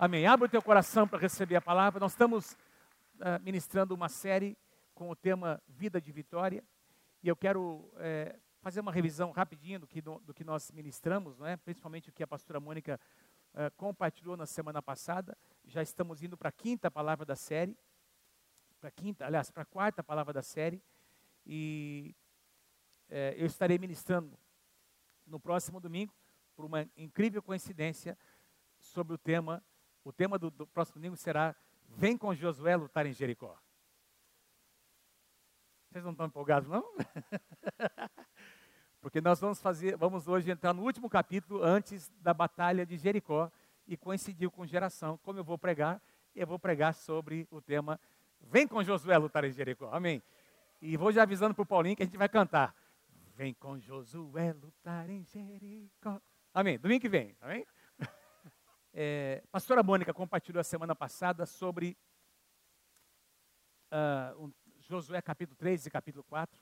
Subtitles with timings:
[0.00, 0.26] Amém.
[0.26, 1.98] Abra o teu coração para receber a palavra.
[1.98, 4.56] Nós estamos uh, ministrando uma série
[4.94, 6.62] com o tema Vida de Vitória.
[7.20, 11.36] E eu quero é, fazer uma revisão rapidinho do que, do, do, que nós ministramos,
[11.36, 11.56] não é?
[11.56, 13.00] principalmente o que a pastora Mônica
[13.54, 15.36] uh, compartilhou na semana passada.
[15.64, 17.76] Já estamos indo para a quinta palavra da série.
[18.80, 20.80] Para quinta, aliás, para a quarta palavra da série.
[21.44, 22.14] E
[23.08, 24.38] é, eu estarei ministrando
[25.26, 26.14] no próximo domingo,
[26.54, 28.16] por uma incrível coincidência,
[28.78, 29.60] sobre o tema
[30.08, 31.54] o tema do, do próximo domingo será
[31.90, 33.58] Vem com Josué lutar em Jericó.
[35.90, 36.84] Vocês não estão empolgados, não?
[39.00, 43.50] Porque nós vamos fazer, vamos hoje entrar no último capítulo antes da batalha de Jericó
[43.86, 45.18] e coincidiu com geração.
[45.18, 46.00] Como eu vou pregar,
[46.34, 48.00] eu vou pregar sobre o tema
[48.40, 49.90] Vem com Josué lutar em Jericó.
[49.92, 50.22] Amém.
[50.80, 52.74] E vou já avisando para o Paulinho que a gente vai cantar.
[53.34, 56.20] Vem com Josué lutar em Jericó.
[56.54, 56.78] Amém.
[56.78, 57.66] Domingo que vem, amém?
[58.92, 61.96] É, pastora Mônica compartilhou a semana passada sobre
[63.92, 66.60] uh, um, Josué capítulo 3 e capítulo 4.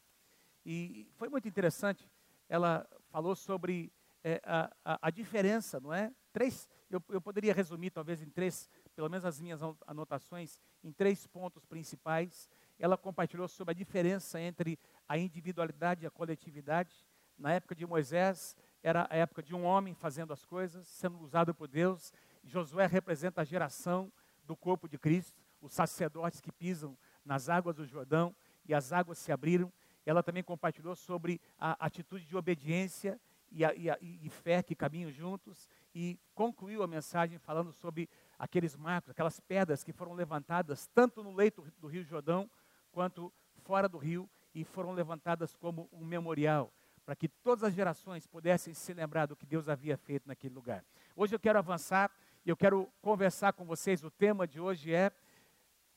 [0.64, 2.10] E foi muito interessante.
[2.48, 3.92] Ela falou sobre
[4.24, 6.12] é, a, a, a, diferença, não é?
[6.32, 11.26] Três, eu, eu poderia resumir talvez em três, pelo menos as minhas anotações, em três
[11.26, 12.48] pontos principais.
[12.78, 17.06] Ela compartilhou sobre a diferença entre a individualidade e a coletividade.
[17.38, 18.56] Na época de Moisés,
[18.88, 22.12] era a época de um homem fazendo as coisas, sendo usado por Deus.
[22.44, 24.12] Josué representa a geração
[24.44, 28.32] do corpo de Cristo, os sacerdotes que pisam nas águas do Jordão
[28.64, 29.72] e as águas se abriram.
[30.04, 33.20] Ela também compartilhou sobre a atitude de obediência
[33.50, 38.08] e, a, e, a, e fé que caminham juntos e concluiu a mensagem falando sobre
[38.38, 42.48] aqueles marcos, aquelas pedras que foram levantadas tanto no leito do Rio Jordão
[42.92, 43.32] quanto
[43.64, 46.72] fora do rio e foram levantadas como um memorial
[47.06, 50.84] para que todas as gerações pudessem se lembrar do que Deus havia feito naquele lugar.
[51.14, 52.10] Hoje eu quero avançar
[52.44, 54.02] e eu quero conversar com vocês.
[54.02, 55.12] O tema de hoje é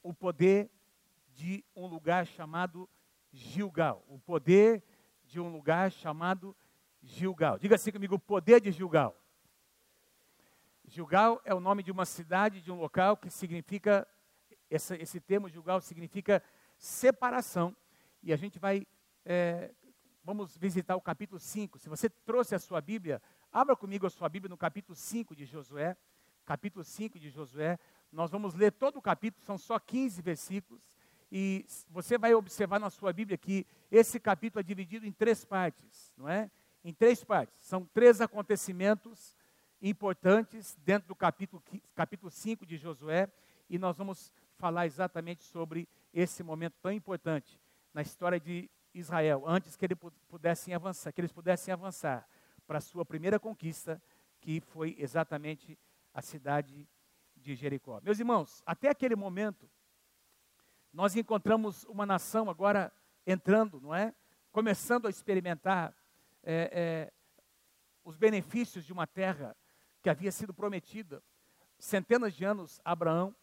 [0.04, 0.70] o poder
[1.34, 2.88] de um lugar chamado
[3.34, 4.06] Gilgal.
[4.08, 4.84] O poder
[5.26, 6.56] de um lugar chamado
[7.02, 7.58] Gilgal.
[7.58, 9.20] Diga assim comigo: o poder de Gilgal.
[10.86, 14.08] Gilgal é o nome de uma cidade, de um local que significa,
[14.70, 16.44] esse, esse termo Gilgal significa
[16.78, 17.76] separação.
[18.22, 18.86] E a gente vai
[19.26, 19.72] é,
[20.30, 21.80] vamos visitar o capítulo 5.
[21.80, 23.20] Se você trouxe a sua Bíblia,
[23.52, 25.98] abra comigo a sua Bíblia no capítulo 5 de Josué.
[26.46, 27.80] Capítulo 5 de Josué.
[28.12, 30.84] Nós vamos ler todo o capítulo, são só 15 versículos.
[31.32, 36.14] E você vai observar na sua Bíblia que esse capítulo é dividido em três partes,
[36.16, 36.52] não é?
[36.84, 37.58] Em três partes.
[37.66, 39.36] São três acontecimentos
[39.82, 41.64] importantes dentro do capítulo,
[41.96, 43.28] capítulo 5 de Josué.
[43.68, 47.60] E nós vamos falar exatamente sobre esse momento tão importante
[47.96, 48.70] na história de
[49.00, 52.28] Israel, antes que, ele pudessem avançar, que eles pudessem avançar
[52.68, 54.02] para a sua primeira conquista,
[54.40, 55.78] que foi exatamente
[56.14, 56.88] a cidade
[57.36, 58.00] de Jericó.
[58.02, 59.70] Meus irmãos, até aquele momento,
[60.94, 62.92] nós encontramos uma nação agora
[63.26, 64.14] entrando, não é?
[64.52, 65.96] Começando a experimentar
[66.44, 67.14] é, é,
[68.04, 69.56] os benefícios de uma terra
[70.02, 71.24] que havia sido prometida
[71.78, 73.36] centenas de anos a Abraão.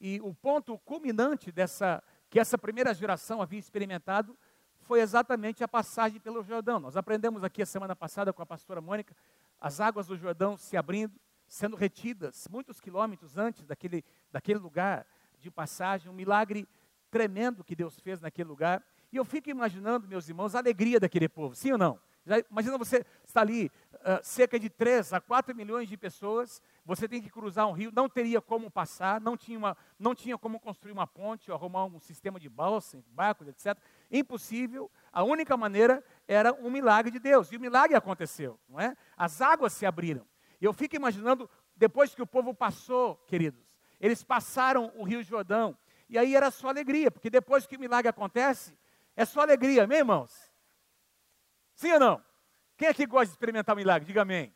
[0.00, 4.38] E o ponto culminante dessa que essa primeira geração havia experimentado
[4.90, 6.80] foi exatamente a passagem pelo Jordão.
[6.80, 9.14] Nós aprendemos aqui a semana passada com a pastora Mônica,
[9.60, 11.14] as águas do Jordão se abrindo,
[11.46, 15.06] sendo retidas muitos quilômetros antes daquele, daquele lugar
[15.38, 16.66] de passagem, um milagre
[17.08, 18.84] tremendo que Deus fez naquele lugar.
[19.12, 21.96] E eu fico imaginando, meus irmãos, a alegria daquele povo, sim ou não?
[22.26, 27.06] Já, imagina você está ali, uh, cerca de 3 a 4 milhões de pessoas, você
[27.08, 30.58] tem que cruzar um rio, não teria como passar, não tinha, uma, não tinha como
[30.58, 33.78] construir uma ponte, ou arrumar um sistema de balsa, barcos, etc.
[34.10, 38.96] Impossível, a única maneira era um milagre de Deus, e o milagre aconteceu, não é?
[39.16, 40.26] As águas se abriram.
[40.60, 43.64] Eu fico imaginando, depois que o povo passou, queridos,
[44.00, 45.76] eles passaram o rio Jordão,
[46.08, 48.76] e aí era só alegria, porque depois que o milagre acontece,
[49.14, 50.50] é só alegria, amém, irmãos?
[51.74, 52.24] Sim ou não?
[52.76, 54.06] Quem aqui gosta de experimentar um milagre?
[54.06, 54.54] Diga amém.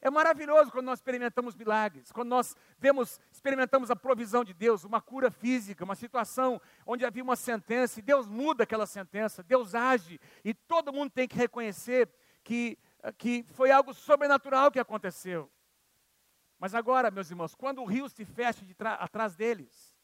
[0.00, 5.00] É maravilhoso quando nós experimentamos milagres, quando nós vemos, experimentamos a provisão de Deus, uma
[5.00, 10.20] cura física, uma situação onde havia uma sentença e Deus muda aquela sentença, Deus age
[10.44, 12.10] e todo mundo tem que reconhecer
[12.42, 12.76] que,
[13.16, 15.50] que foi algo sobrenatural que aconteceu.
[16.58, 19.94] Mas agora, meus irmãos, quando o rio se fecha de atrás deles,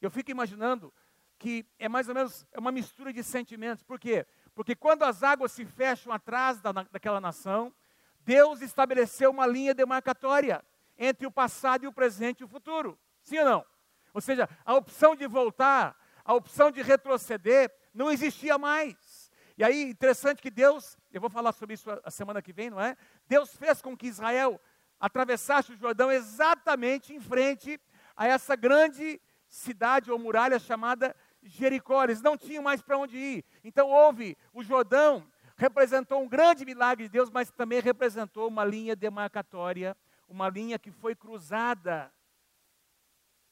[0.00, 0.92] eu fico imaginando
[1.38, 3.82] que é mais ou menos é uma mistura de sentimentos.
[3.82, 4.26] Por quê?
[4.54, 7.74] Porque quando as águas se fecham atrás da, daquela nação,
[8.20, 10.62] Deus estabeleceu uma linha demarcatória
[11.00, 12.96] entre o passado e o presente e o futuro.
[13.22, 13.66] Sim ou não?
[14.12, 19.32] Ou seja, a opção de voltar, a opção de retroceder, não existia mais.
[19.56, 22.80] E aí, interessante que Deus, eu vou falar sobre isso a semana que vem, não
[22.80, 22.96] é?
[23.26, 24.60] Deus fez com que Israel
[24.98, 27.80] atravessasse o Jordão exatamente em frente
[28.14, 32.04] a essa grande cidade ou muralha chamada Jericó.
[32.04, 33.44] Eles não tinham mais para onde ir.
[33.64, 35.26] Então houve o Jordão
[35.60, 39.94] representou um grande milagre de Deus, mas também representou uma linha demarcatória,
[40.30, 42.10] uma linha que foi cruzada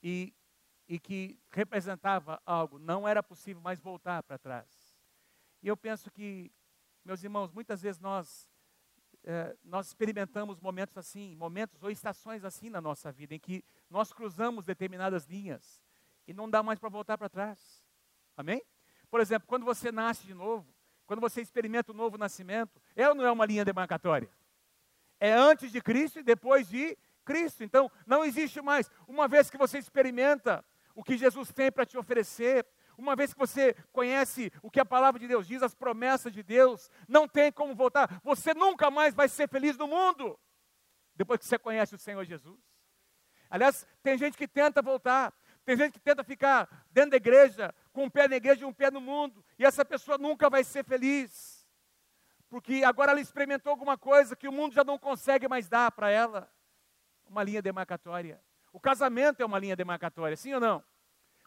[0.00, 0.32] e,
[0.88, 2.78] e que representava algo.
[2.78, 4.96] Não era possível mais voltar para trás.
[5.60, 6.52] E eu penso que,
[7.04, 8.48] meus irmãos, muitas vezes nós
[9.24, 14.12] é, nós experimentamos momentos assim, momentos ou estações assim na nossa vida, em que nós
[14.12, 15.82] cruzamos determinadas linhas
[16.26, 17.84] e não dá mais para voltar para trás.
[18.36, 18.62] Amém?
[19.10, 20.72] Por exemplo, quando você nasce de novo,
[21.06, 24.30] quando você experimenta o novo nascimento, é ou não é uma linha demarcatória?
[25.20, 27.62] É antes de Cristo e depois de Cristo.
[27.64, 28.90] Então, não existe mais.
[29.06, 32.66] Uma vez que você experimenta o que Jesus tem para te oferecer,
[32.96, 36.42] uma vez que você conhece o que a palavra de Deus diz, as promessas de
[36.42, 38.20] Deus, não tem como voltar.
[38.24, 40.38] Você nunca mais vai ser feliz no mundo
[41.14, 42.60] depois que você conhece o Senhor Jesus.
[43.50, 45.34] Aliás, tem gente que tenta voltar,
[45.64, 48.72] tem gente que tenta ficar dentro da igreja, com um pé na igreja e um
[48.72, 51.57] pé no mundo, e essa pessoa nunca vai ser feliz,
[52.48, 56.10] porque agora ela experimentou alguma coisa que o mundo já não consegue mais dar para
[56.10, 56.50] ela
[57.26, 58.42] uma linha demarcatória.
[58.72, 60.82] O casamento é uma linha demarcatória, sim ou não?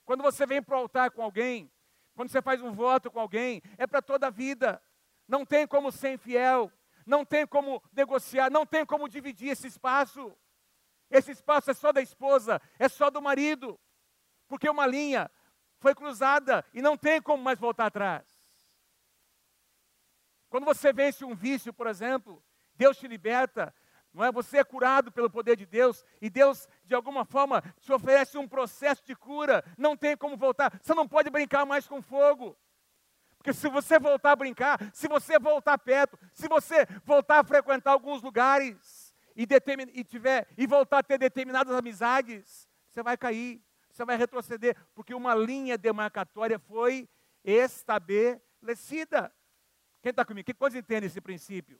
[0.06, 1.72] Quando você vem para o altar com alguém,
[2.16, 4.82] quando você faz um voto com alguém, é para toda a vida.
[5.28, 6.72] Não tem como ser infiel,
[7.06, 10.36] não tem como negociar, não tem como dividir esse espaço.
[11.10, 13.80] Esse espaço é só da esposa, é só do marido,
[14.48, 15.30] porque uma linha
[15.80, 18.24] foi cruzada e não tem como mais voltar atrás.
[20.52, 22.44] Quando você vence um vício, por exemplo,
[22.76, 23.74] Deus te liberta,
[24.14, 24.30] não é?
[24.34, 28.46] Você é curado pelo poder de Deus e Deus, de alguma forma, te oferece um
[28.46, 29.64] processo de cura.
[29.78, 30.78] Não tem como voltar.
[30.84, 32.58] Você não pode brincar mais com fogo.
[33.38, 37.92] Porque se você voltar a brincar, se você voltar perto, se você voltar a frequentar
[37.92, 39.48] alguns lugares e,
[39.94, 45.14] e, tiver, e voltar a ter determinadas amizades, você vai cair, você vai retroceder, porque
[45.14, 47.08] uma linha demarcatória foi
[47.42, 49.32] estabelecida.
[50.02, 50.46] Quem está comigo?
[50.46, 51.80] Que coisa entende esse princípio?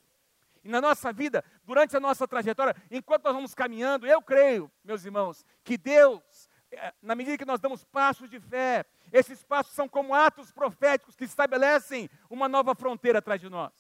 [0.64, 5.04] E na nossa vida, durante a nossa trajetória, enquanto nós vamos caminhando, eu creio, meus
[5.04, 9.90] irmãos, que Deus, eh, na medida que nós damos passos de fé, esses passos são
[9.90, 13.74] como atos proféticos que estabelecem uma nova fronteira atrás de nós.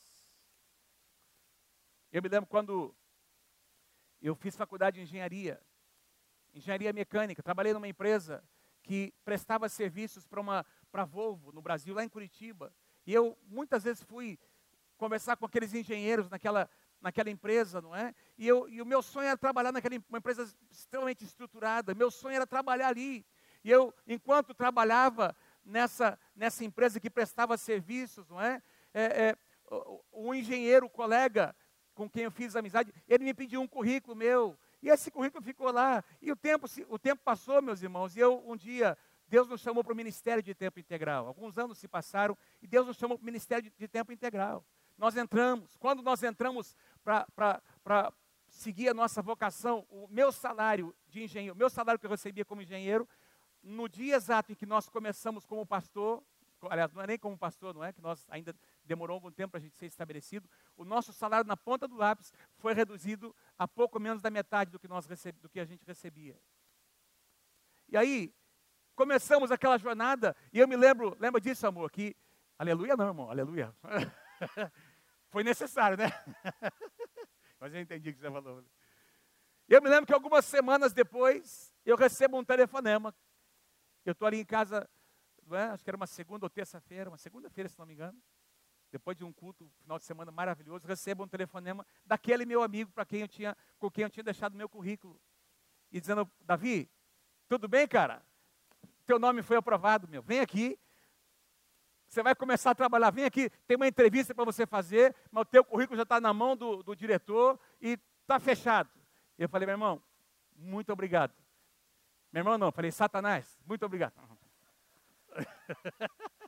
[2.11, 2.95] Eu me lembro quando
[4.19, 5.61] eu fiz faculdade de engenharia,
[6.53, 8.43] engenharia mecânica, trabalhei numa empresa
[8.81, 12.73] que prestava serviços para uma para Volvo no Brasil, lá em Curitiba.
[13.05, 14.39] E eu muitas vezes fui
[14.97, 16.69] conversar com aqueles engenheiros naquela,
[17.01, 18.13] naquela empresa, não é?
[18.37, 22.35] E, eu, e o meu sonho era trabalhar naquela uma empresa extremamente estruturada, meu sonho
[22.35, 23.25] era trabalhar ali.
[23.63, 28.61] E eu, enquanto trabalhava nessa, nessa empresa que prestava serviços, não é?
[28.93, 29.37] é, é
[29.69, 31.55] o, o engenheiro, o colega
[31.93, 35.71] com quem eu fiz amizade, ele me pediu um currículo meu, e esse currículo ficou
[35.71, 36.03] lá.
[36.21, 38.97] E o tempo, o tempo passou, meus irmãos, e eu um dia
[39.31, 41.25] Deus nos chamou para o ministério de tempo integral.
[41.25, 44.63] Alguns anos se passaram e Deus nos chamou para o ministério de, de tempo integral
[45.01, 48.13] nós entramos, quando nós entramos para
[48.47, 52.45] seguir a nossa vocação, o meu salário de engenheiro, o meu salário que eu recebia
[52.45, 53.09] como engenheiro,
[53.63, 56.23] no dia exato em que nós começamos como pastor,
[56.69, 57.91] aliás, não é nem como pastor, não é?
[57.91, 58.55] Que nós ainda
[58.85, 60.47] demorou algum tempo para a gente ser estabelecido.
[60.77, 64.79] O nosso salário na ponta do lápis foi reduzido a pouco menos da metade do
[64.79, 66.39] que, nós receb, do que a gente recebia.
[67.89, 68.31] E aí,
[69.01, 71.89] começamos aquela jornada, e eu me lembro, lembra disso, amor?
[71.89, 72.15] Que,
[72.55, 73.75] aleluia não, irmão, aleluia.
[75.31, 76.05] Foi necessário, né?
[77.59, 78.63] Mas eu entendi o que você falou.
[79.67, 83.11] Eu me lembro que algumas semanas depois, eu recebo um telefonema.
[84.05, 84.87] Eu estou ali em casa,
[85.51, 85.63] é?
[85.63, 88.21] acho que era uma segunda ou terça-feira, uma segunda-feira, se não me engano.
[88.91, 93.03] Depois de um culto, final de semana maravilhoso, recebo um telefonema daquele meu amigo para
[93.03, 95.19] quem eu tinha, com quem eu tinha deixado meu currículo.
[95.91, 96.87] E dizendo, Davi,
[97.47, 98.23] tudo bem, cara?
[99.05, 100.21] Teu nome foi aprovado, meu.
[100.21, 100.79] Vem aqui,
[102.07, 105.45] você vai começar a trabalhar, vem aqui, tem uma entrevista para você fazer, mas o
[105.45, 108.89] teu currículo já está na mão do, do diretor e está fechado.
[109.37, 110.03] Eu falei, meu irmão,
[110.55, 111.33] muito obrigado.
[112.31, 114.13] Meu irmão não, falei, Satanás, muito obrigado.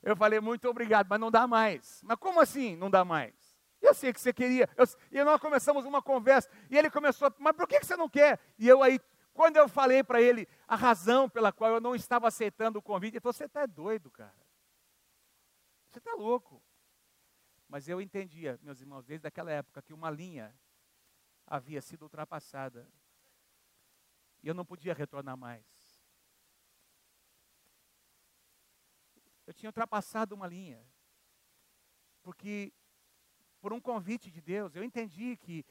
[0.00, 2.00] Eu falei, muito obrigado, mas não dá mais.
[2.04, 3.34] Mas como assim não dá mais?
[3.82, 4.68] Eu sei que você queria.
[4.76, 6.48] Eu, e nós começamos uma conversa.
[6.70, 8.40] E ele começou, mas por que, que você não quer?
[8.58, 8.98] E eu aí
[9.38, 13.14] quando eu falei para ele a razão pela qual eu não estava aceitando o convite,
[13.14, 14.34] ele falou: Você está doido, cara.
[15.86, 16.60] Você está louco.
[17.68, 20.52] Mas eu entendia, meus irmãos, desde aquela época, que uma linha
[21.46, 22.90] havia sido ultrapassada.
[24.42, 25.64] E eu não podia retornar mais.
[29.46, 30.84] Eu tinha ultrapassado uma linha.
[32.24, 32.72] Porque
[33.60, 34.74] por um convite de Deus.
[34.74, 35.64] Eu entendi que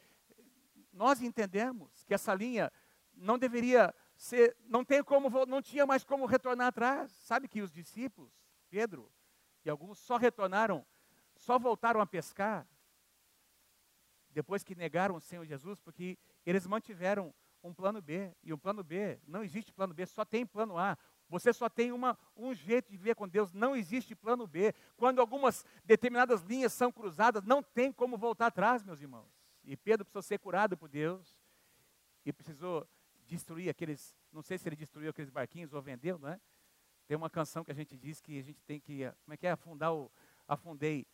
[0.93, 2.71] nós entendemos que essa linha
[3.17, 7.11] não deveria ser, não tem como, não tinha mais como retornar atrás.
[7.11, 8.31] Sabe que os discípulos,
[8.69, 9.11] Pedro
[9.65, 10.85] e alguns só retornaram,
[11.35, 12.67] só voltaram a pescar
[14.29, 17.33] depois que negaram o Senhor Jesus, porque eles mantiveram
[17.63, 18.33] um plano B.
[18.43, 20.97] E o plano B, não existe plano B, só tem plano A.
[21.27, 24.73] Você só tem uma, um jeito de viver com Deus, não existe plano B.
[24.95, 29.29] Quando algumas determinadas linhas são cruzadas, não tem como voltar atrás, meus irmãos.
[29.63, 31.37] E Pedro precisou ser curado por Deus
[32.25, 32.87] e precisou
[33.27, 36.39] destruir aqueles, não sei se ele destruiu aqueles barquinhos ou vendeu, não é?
[37.07, 39.47] Tem uma canção que a gente diz que a gente tem que, como é que
[39.47, 40.11] é, afundar o,
[40.47, 41.05] afundei,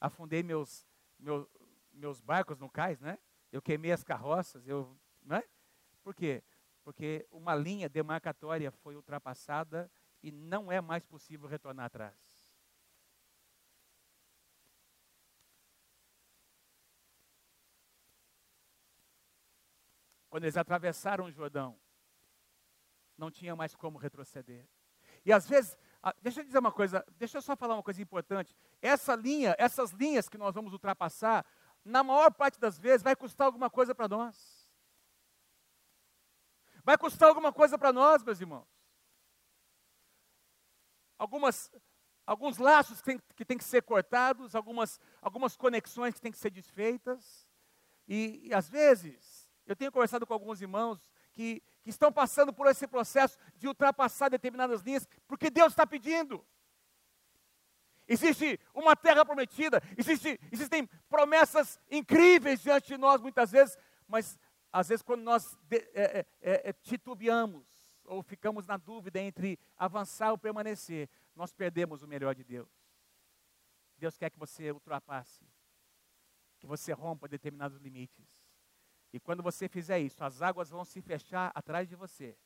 [0.00, 0.86] afundei meus,
[1.18, 1.46] meus,
[1.92, 3.18] meus barcos no cais, né?
[3.50, 5.44] Eu queimei as carroças, eu, não é?
[6.02, 6.42] Por quê?
[6.82, 9.90] Porque uma linha demarcatória foi ultrapassada
[10.22, 12.14] e não é mais possível retornar atrás.
[20.34, 21.80] Quando eles atravessaram o Jordão,
[23.16, 24.68] não tinha mais como retroceder.
[25.24, 25.76] E às vezes,
[26.20, 28.52] deixa eu dizer uma coisa, deixa eu só falar uma coisa importante.
[28.82, 31.46] Essa linha, essas linhas que nós vamos ultrapassar,
[31.84, 34.68] na maior parte das vezes vai custar alguma coisa para nós.
[36.82, 38.66] Vai custar alguma coisa para nós, meus irmãos.
[41.16, 41.70] Algumas,
[42.26, 46.38] alguns laços que têm que, tem que ser cortados, algumas, algumas conexões que têm que
[46.38, 47.48] ser desfeitas.
[48.08, 49.33] E, e às vezes,
[49.66, 51.00] eu tenho conversado com alguns irmãos
[51.32, 56.44] que, que estão passando por esse processo de ultrapassar determinadas linhas, porque Deus está pedindo.
[58.06, 64.38] Existe uma terra prometida, existe, existem promessas incríveis diante de nós muitas vezes, mas
[64.74, 67.64] às vezes, quando nós de, é, é, é, é, titubeamos
[68.04, 72.68] ou ficamos na dúvida entre avançar ou permanecer, nós perdemos o melhor de Deus.
[73.96, 75.46] Deus quer que você ultrapasse,
[76.58, 78.26] que você rompa determinados limites.
[79.14, 82.36] E quando você fizer isso, as águas vão se fechar atrás de você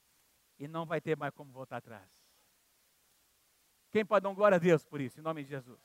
[0.58, 2.06] e não vai ter mais como voltar atrás.
[3.90, 5.80] Quem pode dar glória a Deus por isso, em nome de Jesus?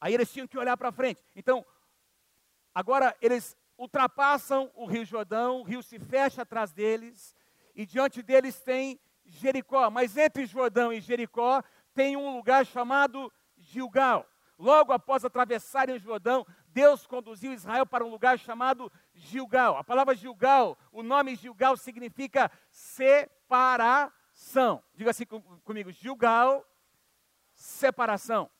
[0.00, 1.22] Aí eles tinham que olhar para frente.
[1.36, 1.62] Então,
[2.74, 7.36] agora eles ultrapassam o Rio Jordão, o rio se fecha atrás deles,
[7.74, 9.90] e diante deles tem Jericó.
[9.90, 14.26] Mas entre Jordão e Jericó tem um lugar chamado Gilgal.
[14.58, 19.76] Logo após atravessarem o Jordão, Deus conduziu Israel para um lugar chamado Gilgal.
[19.76, 24.12] A palavra Gilgal, o nome Gilgal significa separação.
[24.94, 25.26] Diga assim
[25.64, 26.66] comigo: Gilgal,
[27.54, 28.50] separação.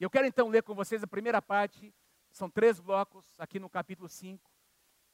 [0.00, 1.92] Eu quero então ler com vocês a primeira parte
[2.30, 4.50] são três blocos aqui no capítulo 5,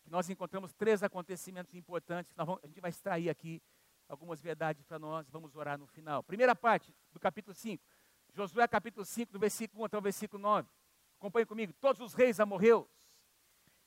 [0.03, 3.63] que nós encontramos três acontecimentos importantes, vamos, a gente vai extrair aqui
[4.09, 6.23] algumas verdades para nós, vamos orar no final.
[6.23, 7.83] Primeira parte do capítulo 5,
[8.35, 10.69] Josué capítulo 5, do versículo 1 até o versículo 9.
[11.19, 11.73] Acompanhe comigo.
[11.75, 12.85] Todos os reis amorreus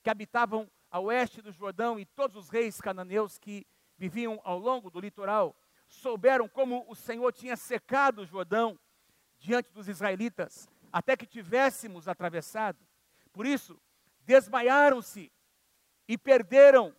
[0.07, 4.89] que habitavam a oeste do Jordão e todos os reis cananeus que viviam ao longo
[4.89, 5.53] do litoral
[5.85, 8.79] souberam como o Senhor tinha secado o Jordão
[9.37, 12.79] diante dos israelitas até que tivéssemos atravessado.
[13.33, 13.77] Por isso,
[14.21, 15.29] desmaiaram-se
[16.07, 16.95] e perderam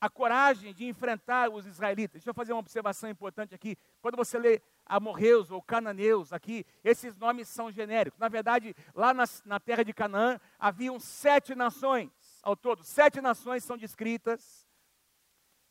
[0.00, 2.14] a coragem de enfrentar os israelitas.
[2.14, 3.76] Deixa eu fazer uma observação importante aqui.
[4.00, 8.18] Quando você lê amorreus ou cananeus aqui, esses nomes são genéricos.
[8.18, 12.10] Na verdade, lá na, na terra de Canaã, haviam sete nações
[12.42, 12.82] ao todo.
[12.84, 14.66] Sete nações são descritas.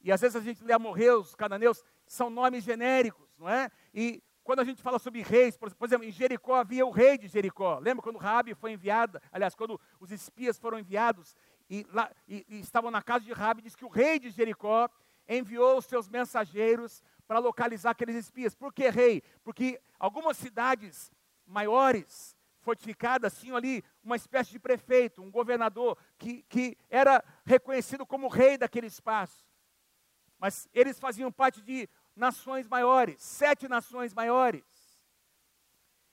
[0.01, 3.69] E às vezes a gente lê amorreus, cananeus, são nomes genéricos, não é?
[3.93, 7.27] E quando a gente fala sobre reis, por exemplo, em Jericó havia o rei de
[7.27, 7.79] Jericó.
[7.79, 9.21] Lembra quando Rabi foi enviada?
[9.31, 11.35] Aliás, quando os espias foram enviados
[11.69, 14.89] e, lá, e, e estavam na casa de Rabi, diz que o rei de Jericó
[15.27, 18.55] enviou os seus mensageiros para localizar aqueles espias.
[18.55, 19.21] Por que rei?
[19.43, 21.11] Porque algumas cidades
[21.45, 22.36] maiores,
[22.67, 28.57] fortificadas, tinham ali uma espécie de prefeito, um governador, que, que era reconhecido como rei
[28.57, 29.47] daquele espaço.
[30.37, 34.65] Mas eles faziam parte de nações maiores, sete nações maiores.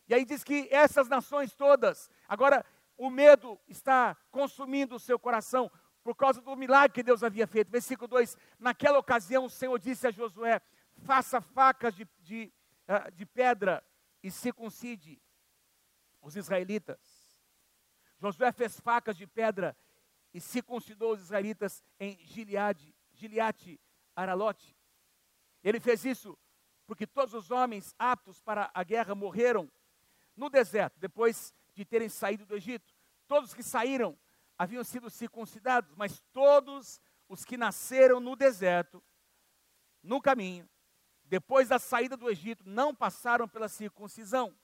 [0.06, 2.64] E aí diz que essas nações todas, agora
[2.96, 5.68] o medo está consumindo o seu coração
[6.04, 7.68] por causa do milagre que Deus havia feito.
[7.68, 10.60] Versículo 2: Naquela ocasião o Senhor disse a Josué:
[11.04, 12.52] Faça facas de, de,
[12.86, 13.84] ah, de pedra
[14.22, 15.20] e circuncide
[16.24, 16.98] os israelitas.
[18.18, 19.76] Josué fez facas de pedra
[20.32, 23.78] e circuncidou os israelitas em Gileade, Gileate,
[24.16, 24.74] Aralote.
[25.62, 26.36] Ele fez isso
[26.86, 29.70] porque todos os homens aptos para a guerra morreram
[30.34, 32.94] no deserto, depois de terem saído do Egito.
[33.28, 34.18] Todos que saíram
[34.58, 39.02] haviam sido circuncidados, mas todos os que nasceram no deserto,
[40.02, 40.68] no caminho,
[41.24, 44.54] depois da saída do Egito, não passaram pela circuncisão.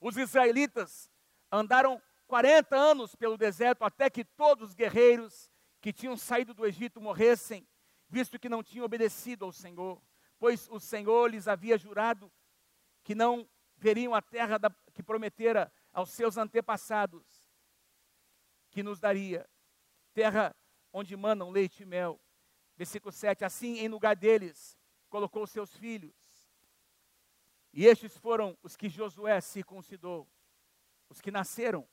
[0.00, 1.10] Os israelitas
[1.50, 5.50] andaram 40 anos pelo deserto até que todos os guerreiros
[5.80, 7.66] que tinham saído do Egito morressem,
[8.08, 10.02] visto que não tinham obedecido ao Senhor,
[10.38, 12.30] pois o Senhor lhes havia jurado
[13.04, 17.24] que não veriam a terra da, que prometera aos seus antepassados,
[18.70, 19.48] que nos daria,
[20.12, 20.54] terra
[20.92, 22.20] onde manam leite e mel.
[22.76, 24.76] Versículo 7: Assim, em lugar deles,
[25.08, 26.14] colocou seus filhos.
[27.76, 30.26] E estes foram os que Josué circuncidou,
[31.10, 31.86] os que nasceram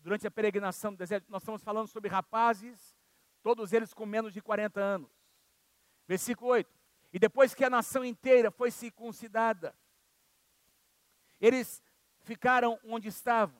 [0.00, 1.30] durante a peregrinação do deserto.
[1.30, 2.94] Nós estamos falando sobre rapazes,
[3.42, 5.10] todos eles com menos de 40 anos.
[6.06, 6.70] Versículo 8:
[7.10, 9.74] E depois que a nação inteira foi circuncidada,
[11.40, 11.82] eles
[12.20, 13.58] ficaram onde estavam.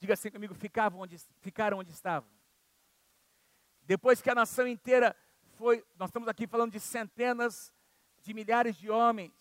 [0.00, 2.28] Diga assim comigo: ficavam onde, ficaram onde estavam.
[3.82, 5.14] Depois que a nação inteira
[5.54, 7.72] foi, nós estamos aqui falando de centenas
[8.20, 9.32] de milhares de homens,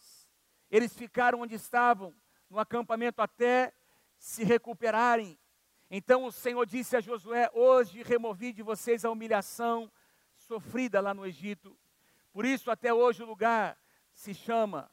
[0.69, 2.15] eles ficaram onde estavam,
[2.49, 3.73] no acampamento, até
[4.17, 5.37] se recuperarem.
[5.89, 9.91] Então o Senhor disse a Josué: Hoje removi de vocês a humilhação
[10.35, 11.77] sofrida lá no Egito.
[12.31, 13.77] Por isso, até hoje, o lugar
[14.13, 14.91] se chama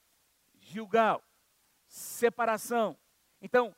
[0.54, 1.22] Gilgal
[1.94, 2.98] separação.
[3.40, 3.74] Então,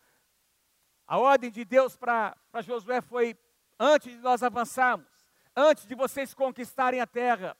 [1.06, 3.36] a ordem de Deus para Josué foi:
[3.78, 5.06] antes de nós avançarmos,
[5.54, 7.56] antes de vocês conquistarem a terra,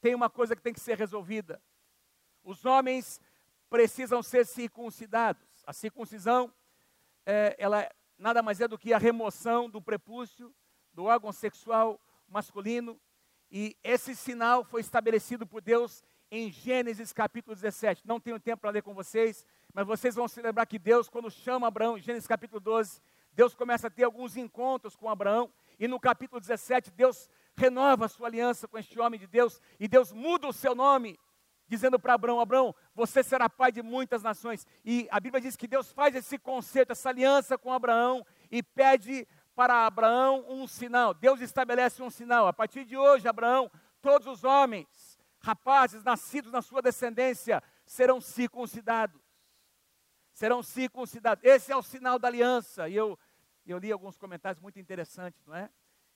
[0.00, 1.60] tem uma coisa que tem que ser resolvida.
[2.44, 3.20] Os homens
[3.68, 5.42] precisam ser circuncidados.
[5.66, 6.52] A circuncisão,
[7.24, 10.54] é, ela nada mais é do que a remoção do prepúcio,
[10.92, 12.98] do órgão sexual masculino.
[13.50, 18.06] E esse sinal foi estabelecido por Deus em Gênesis capítulo 17.
[18.06, 21.30] Não tenho tempo para ler com vocês, mas vocês vão se lembrar que Deus, quando
[21.30, 23.00] chama Abraão, em Gênesis capítulo 12,
[23.32, 28.08] Deus começa a ter alguns encontros com Abraão, e no capítulo 17, Deus renova a
[28.08, 31.18] sua aliança com este homem de Deus, e Deus muda o seu nome,
[31.68, 34.66] dizendo para Abraão: Abraão, você será pai de muitas nações.
[34.84, 39.26] E a Bíblia diz que Deus faz esse conceito, essa aliança com Abraão, e pede
[39.54, 41.14] para Abraão um sinal.
[41.14, 42.46] Deus estabelece um sinal.
[42.46, 43.70] A partir de hoje, Abraão,
[44.00, 49.26] todos os homens, rapazes nascidos na sua descendência, serão circuncidados
[50.36, 51.42] serão circuncidados.
[51.42, 52.90] Esse é o sinal da aliança.
[52.90, 53.18] E eu,
[53.66, 55.70] eu li alguns comentários muito interessantes, não é?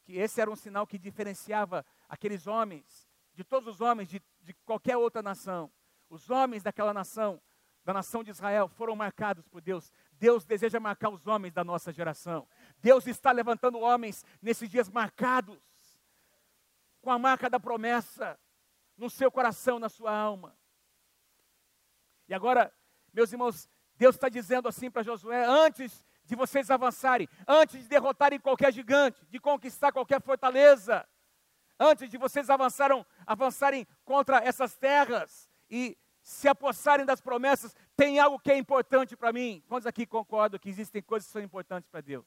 [0.04, 4.52] Que esse era um sinal que diferenciava aqueles homens, de todos os homens de, de
[4.64, 5.70] qualquer outra nação.
[6.08, 7.40] Os homens daquela nação,
[7.84, 9.92] da nação de Israel, foram marcados por Deus.
[10.12, 12.46] Deus deseja marcar os homens da nossa geração.
[12.78, 15.58] Deus está levantando homens nesses dias marcados
[17.00, 18.38] com a marca da promessa
[18.96, 20.56] no seu coração, na sua alma.
[22.28, 22.72] E agora,
[23.12, 28.38] meus irmãos, Deus está dizendo assim para Josué: antes de vocês avançarem, antes de derrotarem
[28.38, 31.06] qualquer gigante, de conquistar qualquer fortaleza,
[31.80, 38.38] antes de vocês avançaram, avançarem contra essas terras e se apossarem das promessas, tem algo
[38.38, 39.64] que é importante para mim.
[39.66, 42.26] Quantos aqui concordam que existem coisas que são importantes para Deus?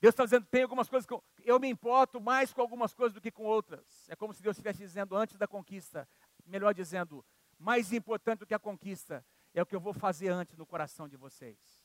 [0.00, 3.14] Deus está dizendo, tem algumas coisas que eu, eu, me importo mais com algumas coisas
[3.14, 4.08] do que com outras.
[4.08, 6.08] É como se Deus estivesse dizendo antes da conquista,
[6.46, 7.24] melhor dizendo,
[7.58, 11.08] mais importante do que a conquista é o que eu vou fazer antes no coração
[11.08, 11.77] de vocês.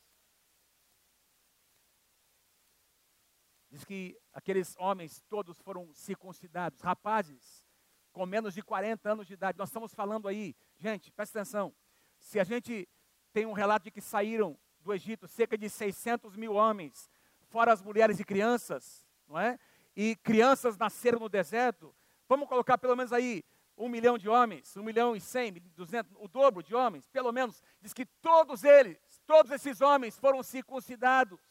[3.73, 7.65] Diz que aqueles homens todos foram circuncidados, rapazes
[8.12, 9.57] com menos de 40 anos de idade.
[9.57, 11.73] Nós estamos falando aí, gente, presta atenção.
[12.19, 12.88] Se a gente
[13.33, 17.09] tem um relato de que saíram do Egito cerca de 600 mil homens,
[17.49, 19.57] fora as mulheres e crianças, não é?
[19.95, 21.95] E crianças nasceram no deserto.
[22.29, 23.43] Vamos colocar pelo menos aí
[23.75, 27.63] um milhão de homens, um milhão e cem, duzentos, o dobro de homens, pelo menos,
[27.81, 31.41] diz que todos eles, todos esses homens foram circuncidados.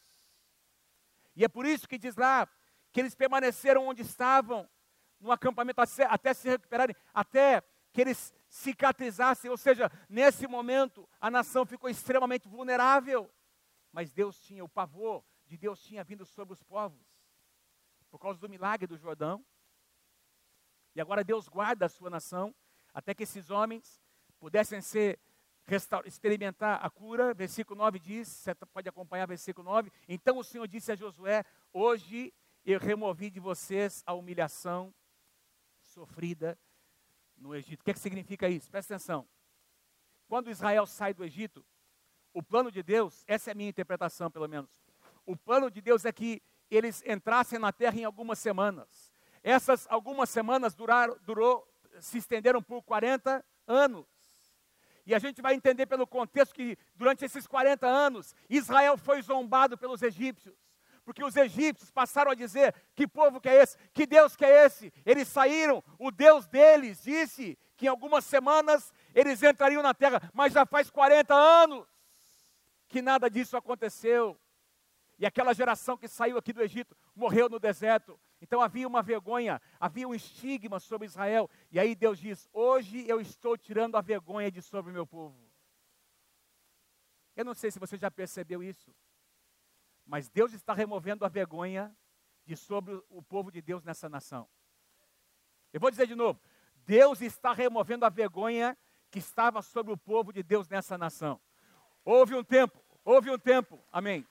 [1.35, 2.49] E é por isso que diz lá
[2.93, 4.69] que eles permaneceram onde estavam,
[5.19, 11.65] no acampamento, até se recuperarem, até que eles cicatrizassem, ou seja, nesse momento a nação
[11.65, 13.33] ficou extremamente vulnerável.
[13.93, 17.01] Mas Deus tinha, o pavor de Deus tinha vindo sobre os povos,
[18.11, 19.45] por causa do milagre do Jordão,
[20.95, 22.55] e agora Deus guarda a sua nação
[22.93, 24.03] até que esses homens
[24.39, 25.19] pudessem ser
[26.05, 27.35] experimentar a cura.
[27.35, 29.91] Versículo 9 diz, você pode acompanhar versículo 9.
[30.09, 32.33] Então o Senhor disse a Josué: Hoje
[32.65, 34.95] eu removi de vocês a humilhação
[35.81, 36.59] sofrida
[37.37, 37.81] no Egito.
[37.81, 38.71] O que, é que significa isso?
[38.71, 39.29] Presta atenção.
[40.29, 41.65] Quando Israel sai do Egito,
[42.33, 44.71] o plano de Deus, essa é a minha interpretação pelo menos,
[45.27, 49.13] o plano de Deus é que eles entrassem na terra em algumas semanas.
[49.43, 51.67] Essas algumas semanas duraram, durou,
[52.01, 54.07] se estenderam por 40 anos.
[55.05, 59.77] E a gente vai entender pelo contexto que durante esses 40 anos, Israel foi zombado
[59.77, 60.55] pelos egípcios.
[61.05, 63.77] Porque os egípcios passaram a dizer: que povo que é esse?
[63.93, 64.93] Que Deus que é esse?
[65.05, 70.53] Eles saíram, o Deus deles disse que em algumas semanas eles entrariam na terra, mas
[70.53, 71.87] já faz 40 anos
[72.89, 74.39] que nada disso aconteceu.
[75.19, 78.19] E aquela geração que saiu aqui do Egito morreu no deserto.
[78.43, 81.49] Então havia uma vergonha, havia um estigma sobre Israel.
[81.71, 85.39] E aí Deus diz: Hoje eu estou tirando a vergonha de sobre o meu povo.
[87.37, 88.93] Eu não sei se você já percebeu isso,
[90.05, 91.97] mas Deus está removendo a vergonha
[92.45, 94.49] de sobre o povo de Deus nessa nação.
[95.73, 96.41] Eu vou dizer de novo:
[96.85, 98.77] Deus está removendo a vergonha
[99.09, 101.41] que estava sobre o povo de Deus nessa nação.
[102.05, 104.27] Houve um tempo, houve um tempo, amém.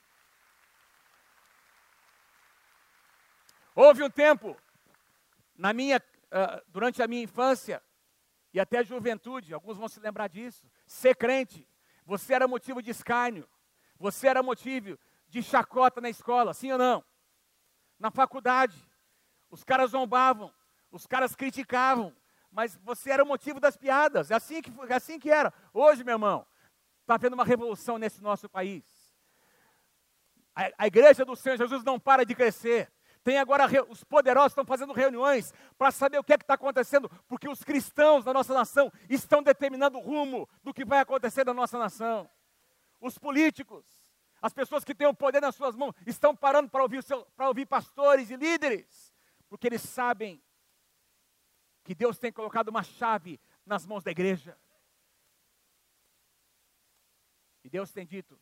[3.76, 4.58] Houve um tempo,
[5.56, 7.82] na minha, uh, durante a minha infância
[8.54, 11.68] e até a juventude, alguns vão se lembrar disso, ser crente,
[12.06, 13.48] você era motivo de escárnio,
[13.98, 17.04] você era motivo de chacota na escola, sim ou não?
[17.98, 18.76] Na faculdade,
[19.50, 20.54] os caras zombavam,
[20.92, 22.14] os caras criticavam,
[22.52, 25.54] mas você era o motivo das piadas, é assim que, é assim que era.
[25.74, 26.46] Hoje, meu irmão,
[27.00, 28.84] está havendo uma revolução nesse nosso país.
[30.54, 32.92] A, a igreja do Senhor Jesus não para de crescer.
[33.24, 37.48] Tem agora, os poderosos estão fazendo reuniões para saber o que é está acontecendo, porque
[37.48, 41.78] os cristãos da nossa nação estão determinando o rumo do que vai acontecer na nossa
[41.78, 42.30] nação.
[43.00, 43.86] Os políticos,
[44.42, 47.04] as pessoas que têm o poder nas suas mãos, estão parando para ouvir,
[47.36, 49.14] para ouvir pastores e líderes,
[49.48, 50.42] porque eles sabem
[51.84, 54.58] que Deus tem colocado uma chave nas mãos da igreja.
[57.64, 58.40] E Deus tem dito: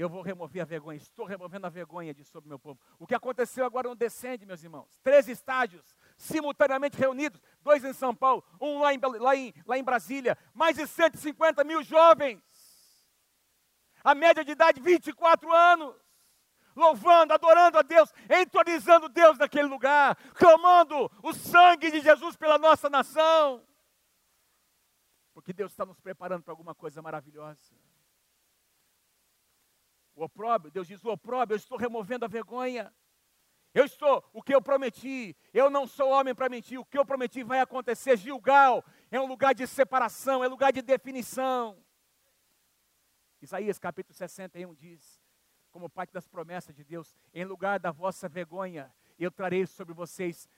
[0.00, 2.80] eu vou remover a vergonha, estou removendo a vergonha de sobre meu povo.
[2.98, 4.98] O que aconteceu agora não descende, meus irmãos.
[5.02, 9.84] Três estádios simultaneamente reunidos, dois em São Paulo, um lá em, lá em, lá em
[9.84, 12.42] Brasília, mais de 150 mil jovens.
[14.02, 15.94] A média de idade, 24 anos.
[16.74, 22.88] Louvando, adorando a Deus, entronizando Deus naquele lugar, clamando o sangue de Jesus pela nossa
[22.88, 23.66] nação.
[25.34, 27.74] Porque Deus está nos preparando para alguma coisa maravilhosa.
[30.20, 32.94] O opróbrio, Deus diz: o opróbrio, eu estou removendo a vergonha.
[33.72, 37.06] Eu estou, o que eu prometi, eu não sou homem para mentir, o que eu
[37.06, 38.18] prometi vai acontecer.
[38.18, 41.82] Gilgal é um lugar de separação, é lugar de definição.
[43.40, 45.22] Isaías capítulo 61 diz,
[45.70, 50.50] como parte das promessas de Deus: em lugar da vossa vergonha, eu trarei sobre vocês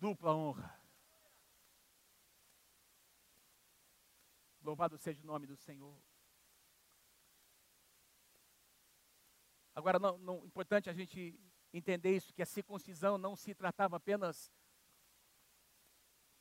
[0.00, 0.76] dupla honra.
[4.60, 6.07] Louvado seja o nome do Senhor.
[9.78, 11.38] Agora, não, não, importante a gente
[11.72, 14.52] entender isso, que a circuncisão não se tratava apenas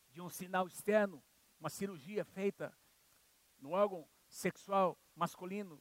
[0.09, 1.23] de um sinal externo,
[1.59, 2.75] uma cirurgia feita
[3.59, 5.79] no órgão sexual masculino.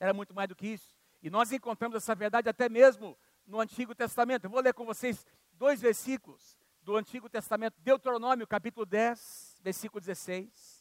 [0.00, 0.96] Era muito mais do que isso.
[1.22, 4.44] E nós encontramos essa verdade até mesmo no Antigo Testamento.
[4.44, 10.71] Eu vou ler com vocês dois versículos do Antigo Testamento, Deuteronômio capítulo 10, versículo 16.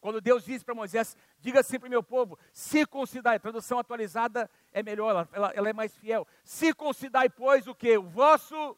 [0.00, 4.50] Quando Deus diz para Moisés, diga assim para o meu povo, circuncidai, a tradução atualizada
[4.72, 6.26] é melhor, ela, ela, ela é mais fiel.
[6.44, 7.96] Circuncidai, pois, o que?
[7.96, 8.76] O vosso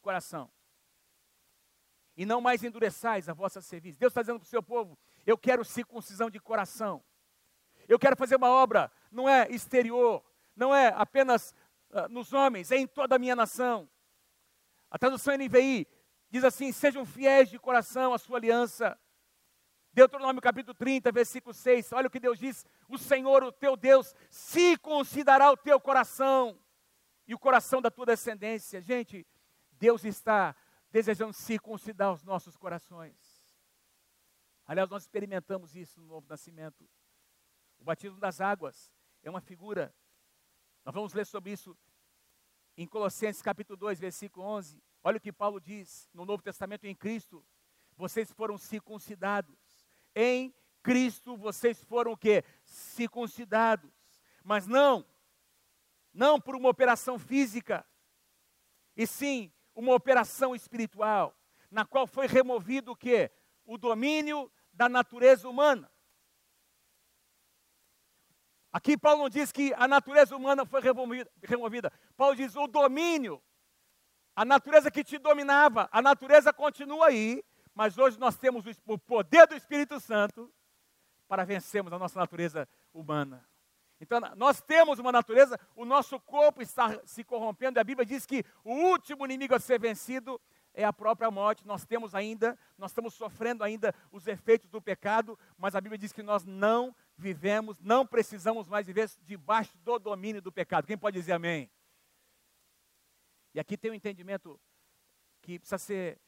[0.00, 0.50] coração.
[2.16, 3.98] E não mais endureçais a vossa serviço.
[3.98, 7.02] Deus está dizendo para o seu povo, eu quero circuncisão de coração.
[7.88, 10.24] Eu quero fazer uma obra, não é exterior,
[10.56, 11.54] não é apenas
[11.90, 13.88] uh, nos homens, é em toda a minha nação.
[14.90, 15.86] A tradução NVI
[16.30, 18.98] diz assim: sejam fiéis de coração à sua aliança
[19.94, 24.12] Deuteronômio capítulo 30, versículo 6, olha o que Deus diz: O Senhor, o teu Deus,
[24.28, 26.58] se considerará o teu coração
[27.28, 28.80] e o coração da tua descendência.
[28.80, 29.24] Gente,
[29.70, 30.56] Deus está
[30.90, 33.16] desejando circuncidar os nossos corações.
[34.66, 36.90] Aliás, nós experimentamos isso no novo nascimento.
[37.78, 38.90] O batismo das águas
[39.22, 39.94] é uma figura.
[40.84, 41.76] Nós vamos ler sobre isso
[42.76, 44.82] em Colossenses capítulo 2, versículo 11.
[45.04, 47.46] Olha o que Paulo diz no Novo Testamento em Cristo.
[47.96, 49.63] Vocês foram circuncidados
[50.14, 52.44] em Cristo vocês foram o quê?
[52.64, 53.90] Circuncidados.
[54.42, 55.06] Mas não,
[56.12, 57.86] não por uma operação física,
[58.96, 61.36] e sim uma operação espiritual,
[61.70, 63.32] na qual foi removido o quê?
[63.64, 65.90] O domínio da natureza humana.
[68.72, 71.92] Aqui Paulo não diz que a natureza humana foi removida.
[72.16, 73.42] Paulo diz o domínio,
[74.34, 77.44] a natureza que te dominava, a natureza continua aí,
[77.74, 80.52] mas hoje nós temos o poder do Espírito Santo
[81.26, 83.46] para vencermos a nossa natureza humana.
[84.00, 88.26] Então, nós temos uma natureza, o nosso corpo está se corrompendo, e a Bíblia diz
[88.26, 90.40] que o último inimigo a ser vencido
[90.74, 91.66] é a própria morte.
[91.66, 96.12] Nós temos ainda, nós estamos sofrendo ainda os efeitos do pecado, mas a Bíblia diz
[96.12, 100.86] que nós não vivemos, não precisamos mais viver debaixo do domínio do pecado.
[100.86, 101.70] Quem pode dizer amém?
[103.54, 104.60] E aqui tem um entendimento
[105.40, 106.20] que precisa ser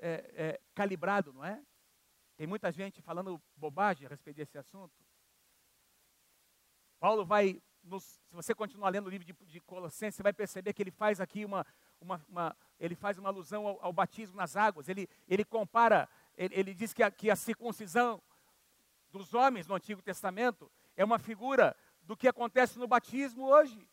[0.00, 1.62] é, é, calibrado, não é?
[2.36, 4.94] Tem muita gente falando bobagem a respeito desse assunto.
[6.98, 10.72] Paulo vai nos, se você continuar lendo o livro de, de Colossenses, você vai perceber
[10.72, 11.66] que ele faz aqui uma,
[12.00, 14.88] uma, uma ele faz uma alusão ao, ao, batismo nas águas.
[14.88, 18.22] Ele, ele compara, ele, ele diz que a, que a circuncisão
[19.10, 23.86] dos homens no Antigo Testamento é uma figura do que acontece no batismo hoje.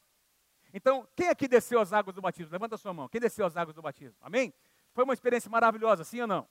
[0.73, 2.51] Então, quem aqui desceu as águas do batismo?
[2.51, 3.07] Levanta a sua mão.
[3.07, 4.17] Quem desceu as águas do batismo?
[4.21, 4.53] Amém?
[4.97, 6.47] Foi uma experiência maravilhosa, sim ou não?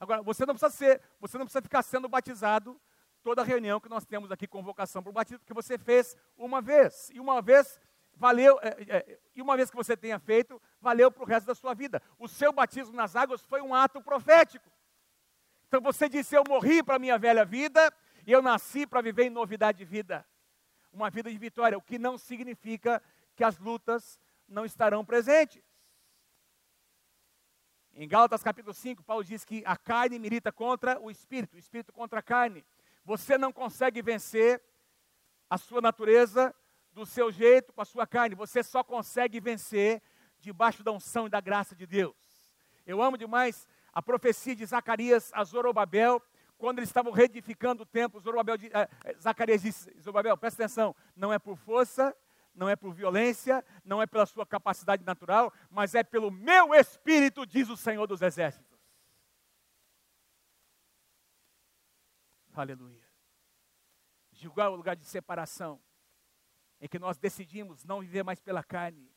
[0.00, 2.80] Agora, você não precisa ser, você não precisa ficar sendo batizado
[3.22, 7.10] toda reunião que nós temos aqui, convocação para o batismo, porque você fez uma vez.
[7.12, 7.78] E uma vez
[8.14, 11.54] valeu, é, é, e uma vez que você tenha feito, valeu para o resto da
[11.54, 12.00] sua vida.
[12.18, 14.72] O seu batismo nas águas foi um ato profético.
[15.68, 17.92] Então você disse: Eu morri para a minha velha vida
[18.26, 20.26] e eu nasci para viver em novidade de vida.
[20.90, 23.02] Uma vida de vitória, o que não significa
[23.36, 25.62] que as lutas não estarão presentes.
[27.94, 31.92] Em Gálatas capítulo 5, Paulo diz que a carne milita contra o espírito, o espírito
[31.92, 32.64] contra a carne.
[33.04, 34.62] Você não consegue vencer
[35.50, 36.54] a sua natureza
[36.92, 38.34] do seu jeito, com a sua carne.
[38.34, 40.00] Você só consegue vencer
[40.40, 42.16] debaixo da unção e da graça de Deus.
[42.86, 46.22] Eu amo demais a profecia de Zacarias a Zorobabel,
[46.56, 51.38] quando eles estavam reedificando o templo, Zorobabel, eh, Zacarias disse, Zorobabel, presta atenção, não é
[51.38, 52.16] por força,
[52.54, 57.46] não é por violência, não é pela sua capacidade natural, mas é pelo meu espírito,
[57.46, 58.78] diz o Senhor dos Exércitos.
[62.54, 63.02] Aleluia.
[64.32, 65.80] Julgar é o lugar de separação,
[66.80, 69.10] em que nós decidimos não viver mais pela carne,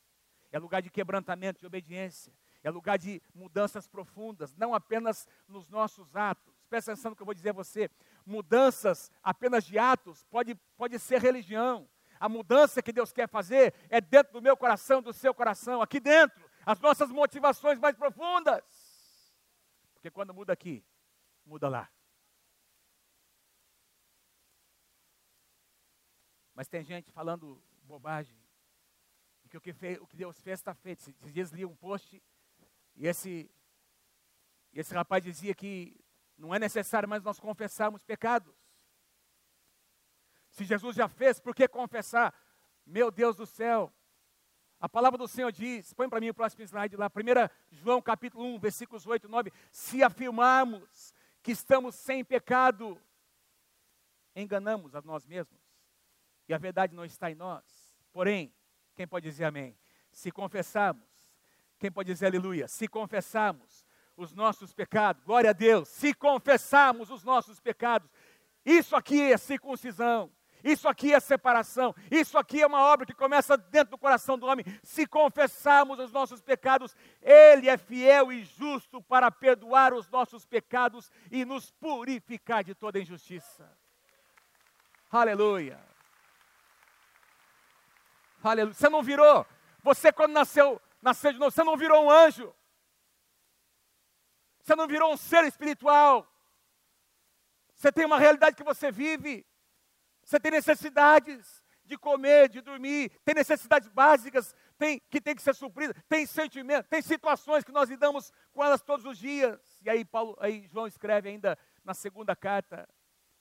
[0.52, 6.16] é lugar de quebrantamento, de obediência, é lugar de mudanças profundas, não apenas nos nossos
[6.16, 6.56] atos.
[6.70, 7.90] Presta atenção no que eu vou dizer a você.
[8.26, 11.88] Mudanças apenas de atos pode, pode ser religião.
[12.20, 16.00] A mudança que Deus quer fazer é dentro do meu coração, do seu coração, aqui
[16.00, 16.44] dentro.
[16.66, 18.64] As nossas motivações mais profundas.
[19.94, 20.84] Porque quando muda aqui,
[21.46, 21.90] muda lá.
[26.54, 28.36] Mas tem gente falando bobagem.
[29.50, 31.00] Que o que, fez, o que Deus fez está feito.
[31.00, 32.22] Esses dias li um post
[32.96, 33.52] e esse,
[34.74, 35.96] esse rapaz dizia que
[36.38, 38.54] não é necessário mais nós confessarmos pecados.
[40.56, 42.34] Se Jesus já fez, por que confessar?
[42.86, 43.92] Meu Deus do céu.
[44.80, 48.46] A palavra do Senhor diz, põe para mim o próximo slide lá, 1 João capítulo
[48.56, 49.52] 1, versículos 8 e 9.
[49.70, 51.14] Se afirmarmos
[51.44, 52.98] que estamos sem pecado,
[54.34, 55.60] enganamos a nós mesmos
[56.48, 57.66] e a verdade não está em nós.
[58.14, 58.54] Porém,
[58.96, 59.78] quem pode dizer amém?
[60.10, 61.04] Se confessarmos,
[61.78, 62.70] quem pode dizer aleluia?
[62.70, 68.10] Se confessarmos os nossos pecados, glória a Deus, se confessarmos os nossos pecados,
[68.66, 70.32] isso aqui é circuncisão,
[70.66, 74.48] isso aqui é separação, isso aqui é uma obra que começa dentro do coração do
[74.48, 74.66] homem.
[74.82, 81.12] Se confessarmos os nossos pecados, Ele é fiel e justo para perdoar os nossos pecados
[81.30, 83.72] e nos purificar de toda injustiça.
[85.12, 85.80] Aleluia.
[88.44, 88.74] Aleluia.
[88.74, 89.46] Você não virou.
[89.84, 92.52] Você, quando nasceu, nasceu de novo, você não virou um anjo.
[94.64, 96.28] Você não virou um ser espiritual.
[97.76, 99.46] Você tem uma realidade que você vive.
[100.26, 105.56] Você tem necessidades de comer, de dormir, tem necessidades básicas tem, que tem que ser
[105.56, 109.60] supridas, tem sentimentos, tem situações que nós lidamos com elas todos os dias.
[109.82, 112.88] E aí, Paulo, aí João escreve ainda na segunda carta,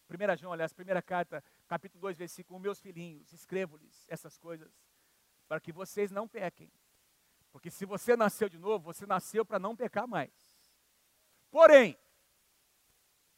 [0.06, 4.70] primeira João, aliás, primeira carta, capítulo 2, versículo 1, meus filhinhos, escrevo-lhes essas coisas
[5.48, 6.70] para que vocês não pequem.
[7.50, 10.32] Porque se você nasceu de novo, você nasceu para não pecar mais.
[11.50, 11.96] Porém,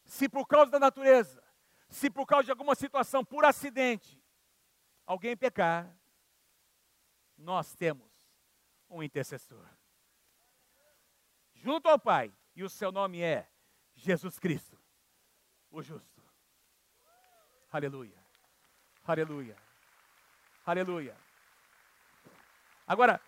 [0.04, 1.42] se por causa da natureza,
[1.88, 4.22] se por causa de alguma situação, por acidente,
[5.06, 5.90] alguém pecar,
[7.36, 8.10] nós temos
[8.88, 9.66] um intercessor.
[11.54, 13.48] Junto ao Pai, e o seu nome é
[13.94, 14.78] Jesus Cristo,
[15.70, 16.22] o justo.
[17.70, 18.16] Aleluia.
[19.04, 19.56] Aleluia.
[20.64, 21.16] Aleluia.
[22.86, 23.20] Agora,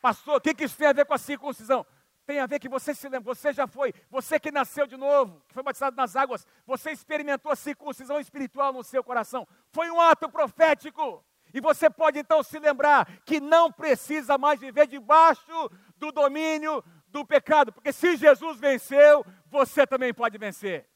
[0.00, 1.86] pastor, o que, que isso tem a ver com a circuncisão?
[2.26, 5.40] Tem a ver que você se lembra, você já foi, você que nasceu de novo,
[5.46, 9.46] que foi batizado nas águas, você experimentou a circuncisão espiritual no seu coração.
[9.70, 11.24] Foi um ato profético.
[11.54, 17.24] E você pode então se lembrar que não precisa mais viver debaixo do domínio do
[17.24, 20.86] pecado, porque se Jesus venceu, você também pode vencer.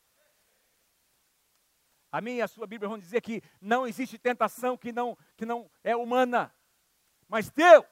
[2.13, 5.47] A minha e a sua Bíblia vão dizer que não existe tentação que não, que
[5.47, 6.53] não é humana.
[7.29, 7.85] Mas Deus,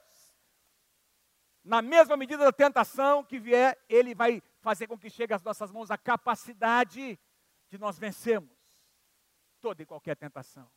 [1.69, 5.71] na mesma medida da tentação que vier, Ele vai fazer com que chegue às nossas
[5.71, 7.21] mãos a capacidade
[7.69, 8.57] de nós vencermos
[9.61, 10.71] toda e qualquer tentação.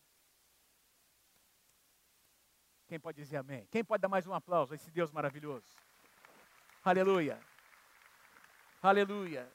[2.87, 3.65] Quem pode dizer amém?
[3.71, 5.65] Quem pode dar mais um aplauso a esse Deus maravilhoso?
[6.83, 7.39] Aleluia.
[8.83, 9.49] Aleluia.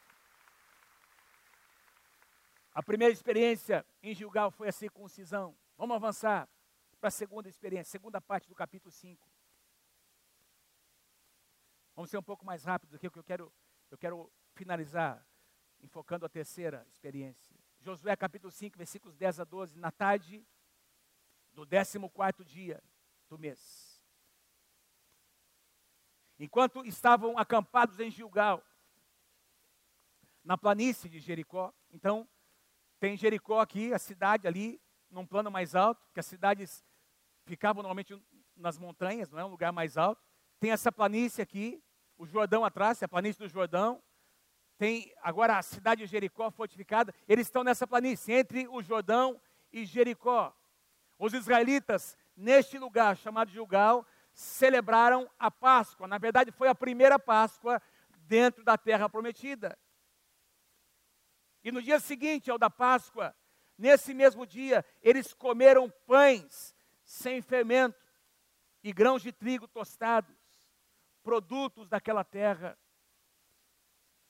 [2.72, 5.54] A primeira experiência em Gilgal foi a circuncisão.
[5.76, 6.48] Vamos avançar
[6.98, 9.35] para a segunda experiência, segunda parte do capítulo 5.
[11.96, 13.52] Vamos ser um pouco mais rápidos aqui, porque eu quero,
[13.90, 15.26] eu quero finalizar
[15.80, 17.58] enfocando a terceira experiência.
[17.80, 20.46] Josué capítulo 5, versículos 10 a 12, na tarde
[21.52, 22.82] do 14 dia
[23.30, 24.04] do mês.
[26.38, 28.62] Enquanto estavam acampados em Gilgal,
[30.44, 32.28] na planície de Jericó, então
[33.00, 34.78] tem Jericó aqui, a cidade ali,
[35.08, 36.84] num plano mais alto, porque as cidades
[37.46, 38.22] ficavam normalmente
[38.54, 40.22] nas montanhas, não é um lugar mais alto.
[40.60, 41.82] Tem essa planície aqui,
[42.18, 44.02] o Jordão atrás, a planície do Jordão.
[44.78, 47.14] Tem agora a cidade de Jericó fortificada.
[47.28, 49.40] Eles estão nessa planície, entre o Jordão
[49.72, 50.54] e Jericó.
[51.18, 56.06] Os israelitas, neste lugar chamado Gilgal, celebraram a Páscoa.
[56.06, 57.80] Na verdade, foi a primeira Páscoa
[58.26, 59.78] dentro da terra prometida.
[61.64, 63.34] E no dia seguinte ao da Páscoa,
[63.78, 67.98] nesse mesmo dia, eles comeram pães sem fermento
[68.82, 70.36] e grãos de trigo tostados,
[71.26, 72.78] produtos daquela terra.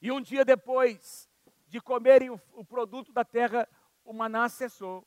[0.00, 1.28] E um dia depois
[1.68, 3.68] de comerem o, o produto da terra,
[4.02, 5.06] o maná cessou.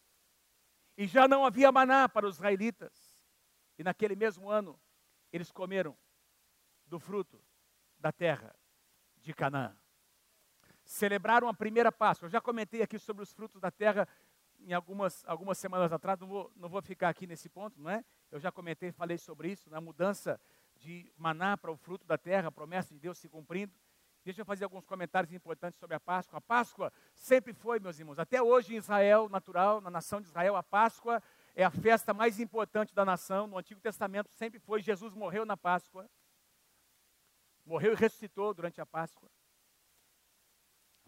[0.95, 3.19] E já não havia maná para os israelitas.
[3.75, 4.79] E naquele mesmo ano,
[5.33, 5.97] eles comeram
[6.85, 7.43] do fruto
[7.97, 8.55] da terra
[9.17, 9.75] de Canaã
[10.85, 12.25] celebraram a primeira Páscoa.
[12.25, 14.07] Eu já comentei aqui sobre os frutos da terra
[14.59, 18.03] em algumas, algumas semanas atrás, não vou, não vou ficar aqui nesse ponto, não é?
[18.31, 20.41] Eu já comentei, falei sobre isso, na mudança
[20.79, 23.73] de maná para o fruto da terra, a promessa de Deus se cumprindo.
[24.23, 26.37] Deixa eu fazer alguns comentários importantes sobre a Páscoa.
[26.37, 30.55] A Páscoa sempre foi, meus irmãos, até hoje em Israel, natural, na nação de Israel,
[30.55, 31.21] a Páscoa
[31.55, 33.47] é a festa mais importante da nação.
[33.47, 34.81] No Antigo Testamento sempre foi.
[34.81, 36.09] Jesus morreu na Páscoa.
[37.65, 39.29] Morreu e ressuscitou durante a Páscoa.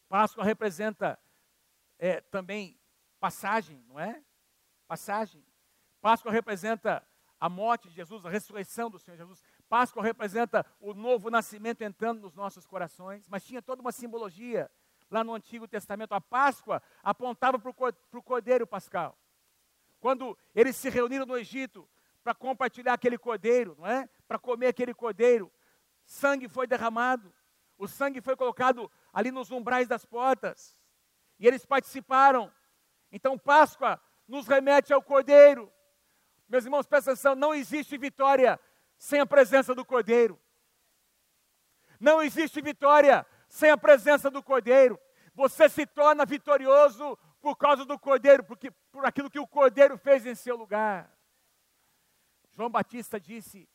[0.08, 1.20] Páscoa representa
[1.98, 2.80] é, também
[3.20, 4.24] passagem, não é?
[4.88, 5.46] Passagem.
[6.02, 7.06] Páscoa representa
[7.40, 9.44] a morte de Jesus, a ressurreição do Senhor Jesus.
[9.72, 14.70] Páscoa representa o novo nascimento entrando nos nossos corações, mas tinha toda uma simbologia
[15.10, 16.12] lá no Antigo Testamento.
[16.12, 17.72] A Páscoa apontava para
[18.20, 19.18] o cordeiro pascal.
[20.02, 21.88] Quando eles se reuniram no Egito
[22.22, 24.10] para compartilhar aquele cordeiro, não é?
[24.28, 25.50] Para comer aquele cordeiro,
[26.04, 27.34] sangue foi derramado,
[27.78, 30.78] o sangue foi colocado ali nos umbrais das portas.
[31.40, 32.52] E eles participaram.
[33.10, 35.72] Então, Páscoa nos remete ao Cordeiro.
[36.50, 38.60] Meus irmãos, presta atenção: não existe vitória
[39.02, 40.40] sem a presença do Cordeiro.
[42.00, 45.00] Não existe vitória sem a presença do Cordeiro.
[45.34, 50.24] Você se torna vitorioso por causa do Cordeiro, porque, por aquilo que o Cordeiro fez
[50.28, 51.12] em seu lugar.
[52.52, 53.68] João Batista disse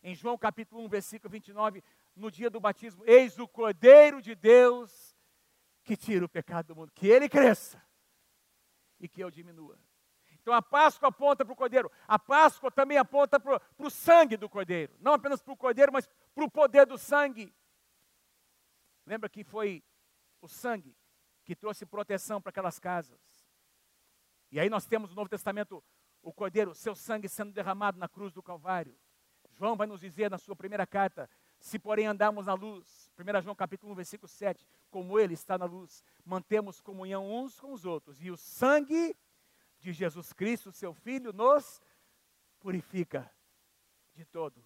[0.00, 1.82] em João capítulo 1, versículo 29,
[2.14, 5.16] no dia do batismo: Eis o Cordeiro de Deus
[5.82, 6.92] que tira o pecado do mundo.
[6.94, 7.82] Que ele cresça
[9.00, 9.76] e que eu diminua.
[10.48, 11.92] Então a Páscoa aponta para o Cordeiro.
[12.06, 14.96] A Páscoa também aponta para o sangue do Cordeiro.
[14.98, 17.54] Não apenas para o Cordeiro, mas para o poder do sangue.
[19.04, 19.84] Lembra que foi
[20.40, 20.96] o sangue
[21.44, 23.20] que trouxe proteção para aquelas casas.
[24.50, 25.84] E aí nós temos no Novo Testamento
[26.22, 28.98] o Cordeiro, seu sangue sendo derramado na cruz do Calvário.
[29.50, 31.28] João vai nos dizer na sua primeira carta
[31.60, 35.66] se, porém, andarmos na luz, 1 João capítulo 1, versículo 7, como ele está na
[35.66, 39.14] luz, mantemos comunhão uns com os outros, e o sangue
[39.78, 41.80] de Jesus Cristo, seu Filho, nos
[42.58, 43.30] purifica
[44.14, 44.64] de todo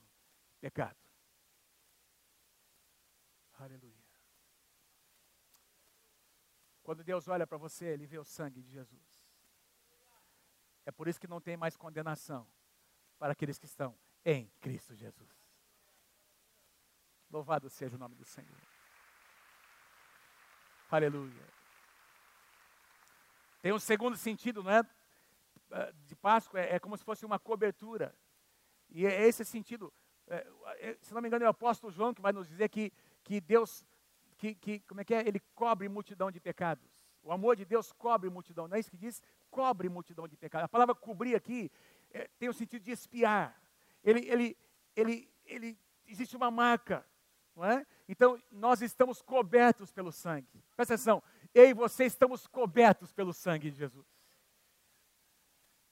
[0.61, 0.97] pecado.
[3.55, 3.93] Aleluia.
[6.83, 9.29] Quando Deus olha para você, Ele vê o sangue de Jesus.
[10.85, 12.47] É por isso que não tem mais condenação
[13.19, 15.31] para aqueles que estão em Cristo Jesus.
[17.31, 18.61] Louvado seja o nome do Senhor.
[20.91, 21.49] Aleluia.
[23.63, 24.83] Tem um segundo sentido, não é?
[25.73, 28.15] Ah, de Páscoa, é, é como se fosse uma cobertura.
[28.91, 29.93] E é esse sentido.
[30.29, 30.47] É,
[30.79, 32.93] é, se não me engano, é o apóstolo João que vai nos dizer que,
[33.25, 33.83] que Deus,
[34.37, 35.27] que, que, como é que é?
[35.27, 36.87] Ele cobre multidão de pecados.
[37.23, 38.69] O amor de Deus cobre multidão.
[38.69, 39.23] Não é isso que diz?
[39.51, 40.67] Cobre multidão de pecados.
[40.67, 41.71] A palavra cobrir aqui
[42.11, 43.59] é, tem o sentido de espiar.
[44.05, 44.57] Ele, ele,
[44.95, 47.05] ele, ele, existe uma marca
[47.55, 47.87] não é?
[48.09, 50.65] Então, nós estamos cobertos pelo sangue.
[50.75, 51.23] Presta atenção,
[51.55, 54.07] eu e você estamos cobertos pelo sangue de Jesus.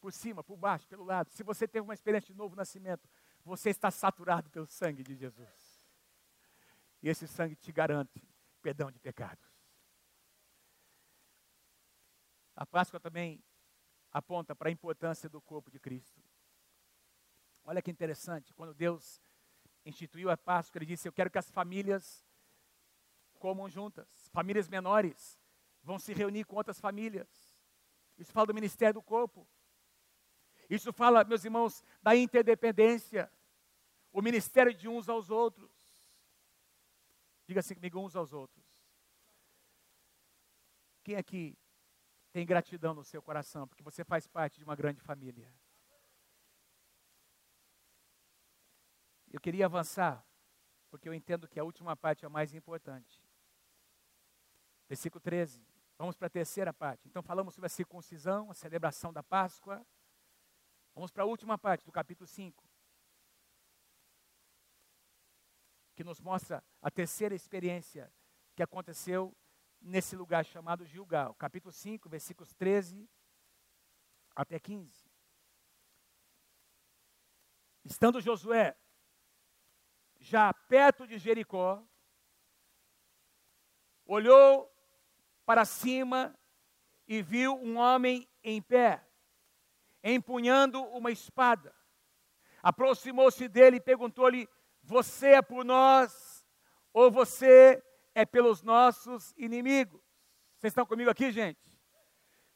[0.00, 1.30] Por cima, por baixo, pelo lado.
[1.30, 3.08] Se você teve uma experiência de novo nascimento,
[3.44, 5.82] você está saturado pelo sangue de Jesus.
[7.02, 8.22] E esse sangue te garante
[8.62, 9.46] perdão de pecados.
[12.56, 13.42] A Páscoa também
[14.10, 16.22] aponta para a importância do corpo de Cristo.
[17.64, 19.20] Olha que interessante, quando Deus
[19.84, 22.24] instituiu a Páscoa, ele disse: Eu quero que as famílias
[23.38, 24.28] comam juntas.
[24.32, 25.38] Famílias menores
[25.82, 27.28] vão se reunir com outras famílias.
[28.18, 29.48] Isso fala do ministério do corpo.
[30.70, 33.28] Isso fala, meus irmãos, da interdependência,
[34.12, 35.68] o ministério de uns aos outros.
[37.44, 38.64] Diga assim comigo, uns aos outros.
[41.02, 41.58] Quem aqui
[42.30, 45.52] tem gratidão no seu coração, porque você faz parte de uma grande família?
[49.32, 50.24] Eu queria avançar,
[50.88, 53.20] porque eu entendo que a última parte é a mais importante.
[54.88, 55.66] Versículo 13.
[55.98, 57.08] Vamos para a terceira parte.
[57.08, 59.84] Então falamos sobre a circuncisão, a celebração da Páscoa.
[60.94, 62.68] Vamos para a última parte do capítulo 5.
[65.94, 68.12] Que nos mostra a terceira experiência
[68.54, 69.36] que aconteceu
[69.80, 71.34] nesse lugar chamado Gilgal.
[71.34, 73.08] Capítulo 5, versículos 13
[74.34, 75.10] até 15.
[77.84, 78.76] Estando Josué
[80.18, 81.82] já perto de Jericó,
[84.04, 84.70] olhou
[85.46, 86.38] para cima
[87.08, 89.04] e viu um homem em pé,
[90.02, 91.74] empunhando uma espada.
[92.62, 94.48] Aproximou-se dele e perguntou-lhe:
[94.82, 96.44] Você é por nós
[96.92, 97.82] ou você
[98.14, 100.00] é pelos nossos inimigos?
[100.58, 101.80] Vocês estão comigo aqui, gente?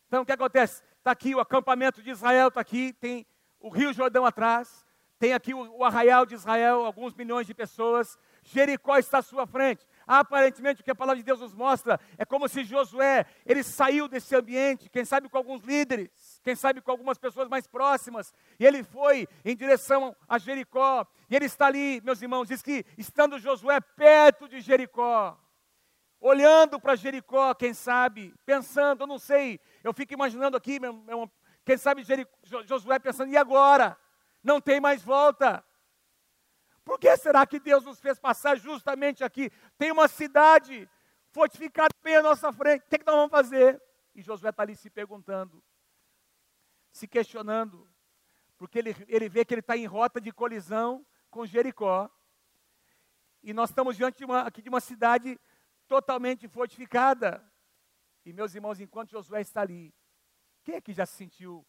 [0.06, 0.82] Então o que acontece?
[0.98, 3.26] Está aqui o acampamento de Israel, está aqui, tem
[3.58, 4.84] o Rio Jordão atrás,
[5.18, 8.18] tem aqui o, o arraial de Israel, alguns milhões de pessoas.
[8.42, 9.86] Jericó está à sua frente.
[10.06, 14.06] Aparentemente, o que a palavra de Deus nos mostra é como se Josué, ele saiu
[14.06, 18.64] desse ambiente, quem sabe com alguns líderes, quem sabe com algumas pessoas mais próximas, e
[18.64, 23.38] ele foi em direção a Jericó, e ele está ali, meus irmãos, diz que estando
[23.38, 25.36] Josué perto de Jericó,
[26.20, 31.30] olhando para Jericó, quem sabe, pensando, eu não sei, eu fico imaginando aqui, meu, meu,
[31.64, 32.30] quem sabe Jerico,
[32.66, 33.98] Josué pensando, e agora?
[34.44, 35.64] não tem mais volta.
[36.84, 39.50] Por que será que Deus nos fez passar justamente aqui?
[39.78, 40.88] Tem uma cidade
[41.30, 43.82] fortificada bem à nossa frente, o que, é que nós vamos fazer?
[44.14, 45.64] E Josué está ali se perguntando,
[46.94, 47.90] se questionando,
[48.56, 52.08] porque ele, ele vê que ele está em rota de colisão com Jericó.
[53.42, 55.38] E nós estamos diante de uma, aqui de uma cidade
[55.88, 57.44] totalmente fortificada.
[58.24, 59.92] E meus irmãos, enquanto Josué está ali,
[60.62, 61.66] quem é que já se sentiu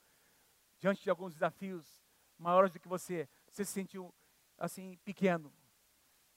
[0.80, 2.06] diante de alguns desafios
[2.38, 4.14] maiores do que você, você se sentiu
[4.60, 5.52] assim, pequeno,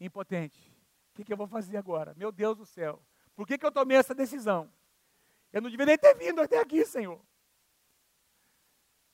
[0.00, 0.74] impotente.
[1.10, 2.14] O que, que eu vou fazer agora?
[2.16, 3.04] Meu Deus do céu.
[3.36, 4.72] Por que, que eu tomei essa decisão?
[5.52, 7.22] Eu não nem ter vindo até aqui, Senhor.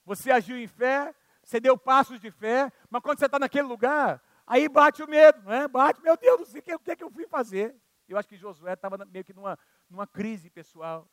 [0.04, 4.22] Você agiu em fé, você deu passos de fé, mas quando você está naquele lugar,
[4.46, 5.68] aí bate o medo, não é?
[5.68, 7.74] Bate, meu Deus do céu, o que, é que eu fui fazer?
[8.08, 11.08] Eu acho que Josué estava meio que numa, numa crise pessoal,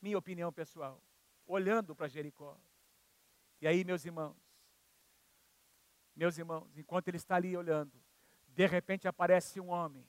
[0.00, 1.02] minha opinião pessoal,
[1.46, 2.56] olhando para Jericó.
[3.60, 4.36] E aí, meus irmãos,
[6.14, 7.92] meus irmãos, enquanto ele está ali olhando,
[8.48, 10.06] de repente aparece um homem.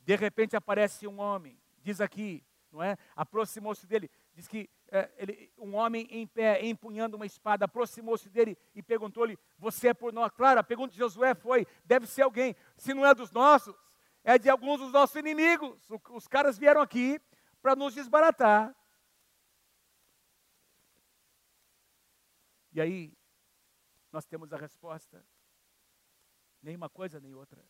[0.00, 1.58] De repente aparece um homem.
[1.82, 2.96] Diz aqui, não é?
[3.16, 4.10] Aproximou-se dele.
[4.34, 9.38] Diz que é, ele, um homem em pé, empunhando uma espada, aproximou-se dele e perguntou-lhe:
[9.58, 10.32] Você é por nós?
[10.32, 12.56] Claro, a pergunta de Josué foi: Deve ser alguém.
[12.76, 13.74] Se não é dos nossos,
[14.24, 15.88] é de alguns dos nossos inimigos.
[16.10, 17.20] Os caras vieram aqui
[17.62, 18.74] para nos desbaratar.
[22.72, 23.12] E aí,
[24.12, 25.24] nós temos a resposta.
[26.62, 27.64] Nem uma coisa nem outra.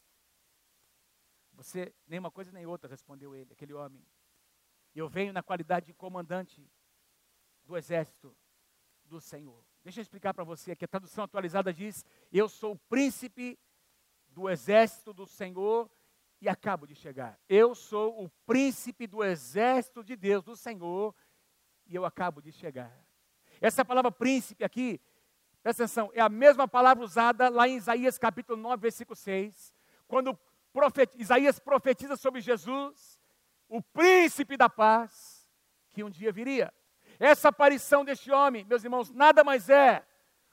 [1.53, 4.05] Você, nem uma coisa nem outra, respondeu ele, aquele homem.
[4.95, 6.69] Eu venho na qualidade de comandante
[7.65, 8.37] do exército
[9.05, 9.65] do Senhor.
[9.83, 13.59] Deixa eu explicar para você que a tradução atualizada diz: Eu sou o príncipe
[14.29, 15.91] do exército do Senhor
[16.41, 17.39] e acabo de chegar.
[17.49, 21.15] Eu sou o príncipe do exército de Deus, do Senhor,
[21.87, 22.93] e eu acabo de chegar.
[23.61, 25.01] Essa palavra príncipe aqui
[25.63, 29.75] Presta atenção, é a mesma palavra usada lá em Isaías capítulo 9, versículo 6,
[30.09, 30.39] quando
[30.73, 33.20] profet, Isaías profetiza sobre Jesus,
[33.71, 35.49] o príncipe da paz,
[35.89, 36.75] que um dia viria.
[37.19, 40.05] Essa aparição deste homem, meus irmãos, nada mais é,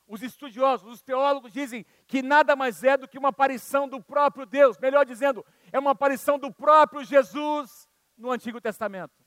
[0.07, 4.45] os estudiosos, os teólogos dizem que nada mais é do que uma aparição do próprio
[4.45, 9.25] Deus, melhor dizendo, é uma aparição do próprio Jesus no Antigo Testamento.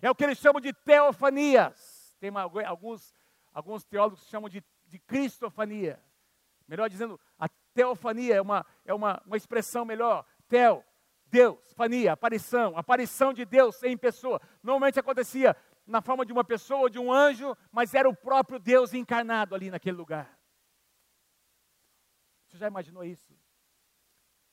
[0.00, 2.16] É o que eles chamam de teofanias.
[2.18, 2.30] Tem
[2.66, 3.14] alguns
[3.52, 6.02] alguns teólogos chamam de, de cristofania.
[6.66, 10.24] Melhor dizendo, a teofania é uma, é uma, uma expressão melhor.
[10.48, 10.84] Teo,
[11.30, 14.40] Deus, fania, aparição, aparição de Deus em pessoa.
[14.62, 15.56] Normalmente acontecia
[15.86, 19.54] na forma de uma pessoa ou de um anjo, mas era o próprio Deus encarnado
[19.54, 20.38] ali naquele lugar.
[22.46, 23.38] Você já imaginou isso?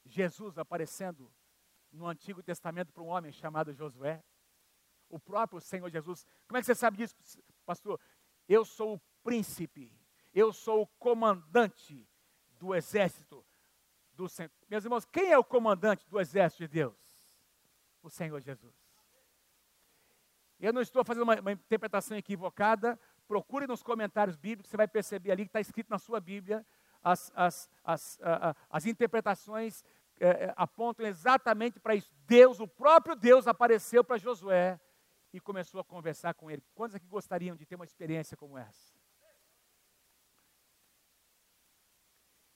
[0.06, 1.32] Jesus aparecendo
[1.92, 4.24] no Antigo Testamento para um homem chamado Josué?
[5.10, 6.26] O próprio Senhor Jesus.
[6.48, 7.16] Como é que você sabe disso,
[7.66, 8.00] pastor?
[8.48, 9.92] Eu sou o príncipe,
[10.34, 12.08] eu sou o comandante
[12.60, 13.46] do exército
[14.18, 14.28] do.
[14.68, 16.98] Meus irmãos, quem é o comandante do exército de Deus?
[18.02, 18.76] O Senhor Jesus.
[20.60, 25.32] Eu não estou fazendo uma, uma interpretação equivocada, procure nos comentários bíblicos, você vai perceber
[25.32, 26.66] ali que está escrito na sua Bíblia,
[27.04, 28.20] as, as, as,
[28.70, 29.84] as interpretações
[30.20, 32.12] é, apontam exatamente para isso.
[32.26, 34.80] Deus, o próprio Deus, apareceu para Josué
[35.32, 36.64] e começou a conversar com ele.
[36.74, 38.98] Quantos aqui gostariam de ter uma experiência como essa?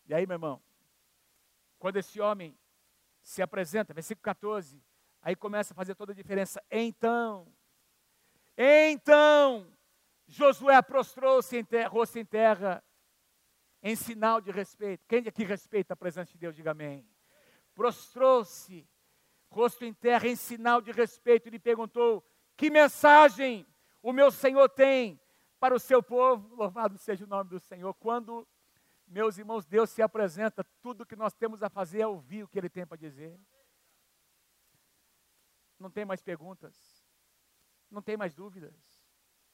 [0.08, 0.62] E aí, meu irmão,
[1.82, 2.56] quando esse homem
[3.24, 4.80] se apresenta, versículo 14,
[5.20, 6.64] aí começa a fazer toda a diferença.
[6.70, 7.52] Então,
[8.56, 9.68] então,
[10.28, 12.84] Josué prostrou-se em terra, rosto em terra,
[13.82, 15.04] em sinal de respeito.
[15.08, 17.04] Quem aqui respeita a presença de Deus, diga amém.
[17.74, 18.88] Prostrou-se,
[19.50, 22.24] rosto em terra, em sinal de respeito, e lhe perguntou:
[22.56, 23.66] Que mensagem
[24.04, 25.20] o meu Senhor tem
[25.60, 26.56] para o seu povo?
[26.56, 27.92] Louvado seja o nome do Senhor.
[27.96, 28.48] Quando
[29.12, 32.58] meus irmãos, Deus se apresenta, tudo que nós temos a fazer é ouvir o que
[32.58, 33.38] Ele tem para dizer.
[35.78, 37.06] Não tem mais perguntas,
[37.90, 38.74] não tem mais dúvidas.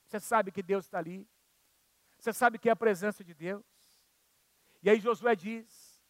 [0.05, 1.28] Você sabe que Deus está ali,
[2.20, 3.66] você sabe que é a presença de Deus.
[4.84, 6.03] E aí Josué diz: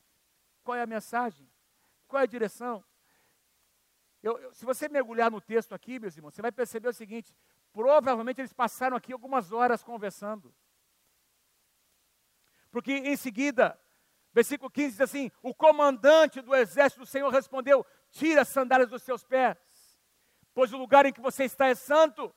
[0.63, 1.49] qual é a mensagem?
[2.05, 2.83] Qual é a direção?
[4.21, 7.33] Eu, eu, se você mergulhar no texto aqui, meus irmãos, você vai perceber o seguinte:
[7.71, 10.53] provavelmente eles passaram aqui algumas horas conversando.
[12.77, 13.75] Porque em seguida,
[14.31, 19.01] versículo 15 diz assim: O comandante do exército do Senhor respondeu: Tira as sandálias dos
[19.01, 19.57] seus pés,
[20.53, 22.31] pois o lugar em que você está é santo.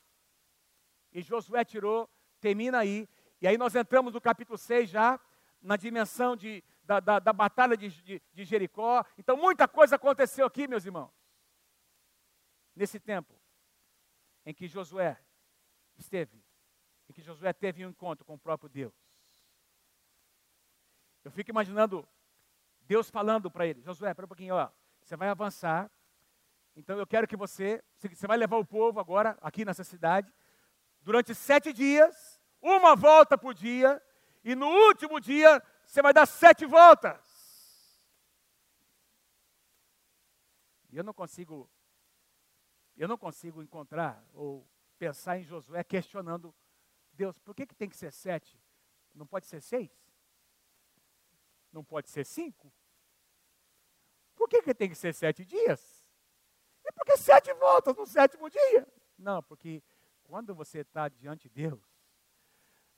[1.12, 2.08] E Josué tirou,
[2.40, 3.06] termina aí.
[3.38, 5.20] E aí nós entramos no capítulo 6 já,
[5.60, 9.04] na dimensão de, da, da, da batalha de, de, de Jericó.
[9.18, 11.12] Então muita coisa aconteceu aqui, meus irmãos.
[12.74, 13.38] Nesse tempo
[14.46, 15.20] em que Josué
[15.98, 16.42] esteve,
[17.10, 19.09] em que Josué teve um encontro com o próprio Deus.
[21.24, 22.06] Eu fico imaginando
[22.82, 25.90] Deus falando para ele: Josué, espera um pouquinho, ó, você vai avançar.
[26.76, 30.32] Então eu quero que você, você vai levar o povo agora aqui nessa cidade,
[31.02, 34.02] durante sete dias, uma volta por dia,
[34.42, 37.20] e no último dia você vai dar sete voltas.
[40.90, 41.70] E eu não consigo,
[42.96, 44.66] eu não consigo encontrar ou
[44.98, 46.54] pensar em Josué questionando
[47.12, 48.58] Deus, por que, que tem que ser sete?
[49.14, 49.90] Não pode ser seis?
[51.72, 52.72] Não pode ser cinco?
[54.34, 56.04] Por que, que tem que ser sete dias?
[56.84, 58.86] E por que sete voltas no sétimo dia?
[59.18, 59.82] Não, porque
[60.24, 61.80] quando você está diante de Deus,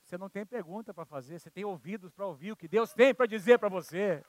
[0.03, 3.13] você não tem pergunta para fazer, você tem ouvidos para ouvir o que Deus tem
[3.13, 4.23] para dizer para você.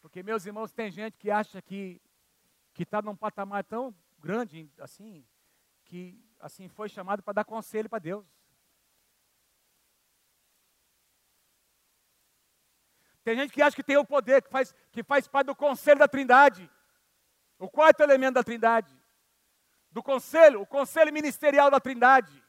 [0.00, 2.00] Porque, meus irmãos, tem gente que acha que
[2.78, 5.26] está num patamar tão grande assim,
[5.84, 8.26] que assim foi chamado para dar conselho para Deus.
[13.24, 15.98] Tem gente que acha que tem o poder, que faz, que faz parte do conselho
[15.98, 16.70] da Trindade.
[17.58, 18.96] O quarto elemento da Trindade.
[19.90, 22.42] Do conselho, o conselho ministerial da Trindade.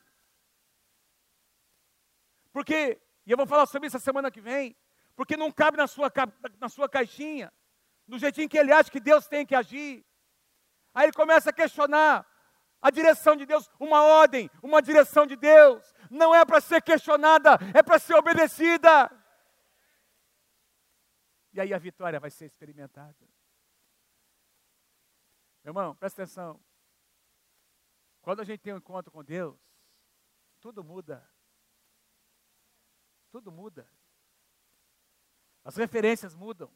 [2.51, 4.75] Porque, e eu vou falar sobre isso a semana que vem,
[5.15, 6.11] porque não cabe na sua,
[6.59, 7.51] na sua caixinha,
[8.07, 10.05] do jeitinho que ele acha que Deus tem que agir.
[10.93, 12.25] Aí ele começa a questionar
[12.82, 17.57] a direção de Deus, uma ordem, uma direção de Deus, não é para ser questionada,
[17.73, 19.11] é para ser obedecida.
[21.51, 23.27] E aí a vitória vai ser experimentada.
[25.63, 26.59] Meu irmão, presta atenção.
[28.21, 29.59] Quando a gente tem um encontro com Deus,
[30.61, 31.27] tudo muda.
[33.30, 33.91] Tudo muda.
[35.63, 36.71] As referências mudam.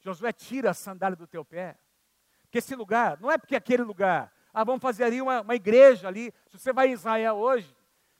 [0.00, 1.78] Josué tira a sandália do teu pé.
[2.42, 6.08] Porque esse lugar, não é porque aquele lugar ah, vamos fazer ali uma, uma igreja
[6.08, 6.32] ali.
[6.48, 7.74] Se você vai em Israel hoje,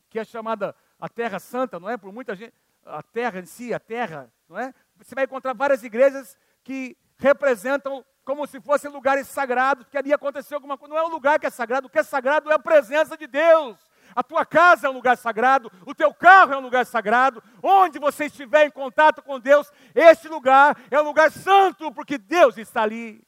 [0.09, 1.97] que é chamada a Terra Santa, não é?
[1.97, 2.55] Por muita gente,
[2.85, 4.73] a terra em si, a terra, não é?
[4.97, 10.57] Você vai encontrar várias igrejas que representam como se fossem lugares sagrados, que ali aconteceu
[10.57, 10.95] alguma coisa.
[10.95, 13.27] Não é um lugar que é sagrado, o que é sagrado é a presença de
[13.27, 13.79] Deus.
[14.15, 17.43] A tua casa é um lugar sagrado, o teu carro é um lugar sagrado.
[17.63, 22.59] Onde você estiver em contato com Deus, esse lugar é um lugar santo, porque Deus
[22.59, 23.27] está ali.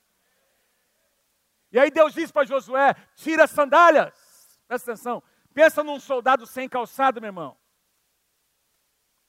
[1.72, 4.12] E aí Deus diz para Josué: tira as sandálias.
[4.66, 5.22] Presta atenção.
[5.52, 7.56] Pensa num soldado sem calçado, meu irmão.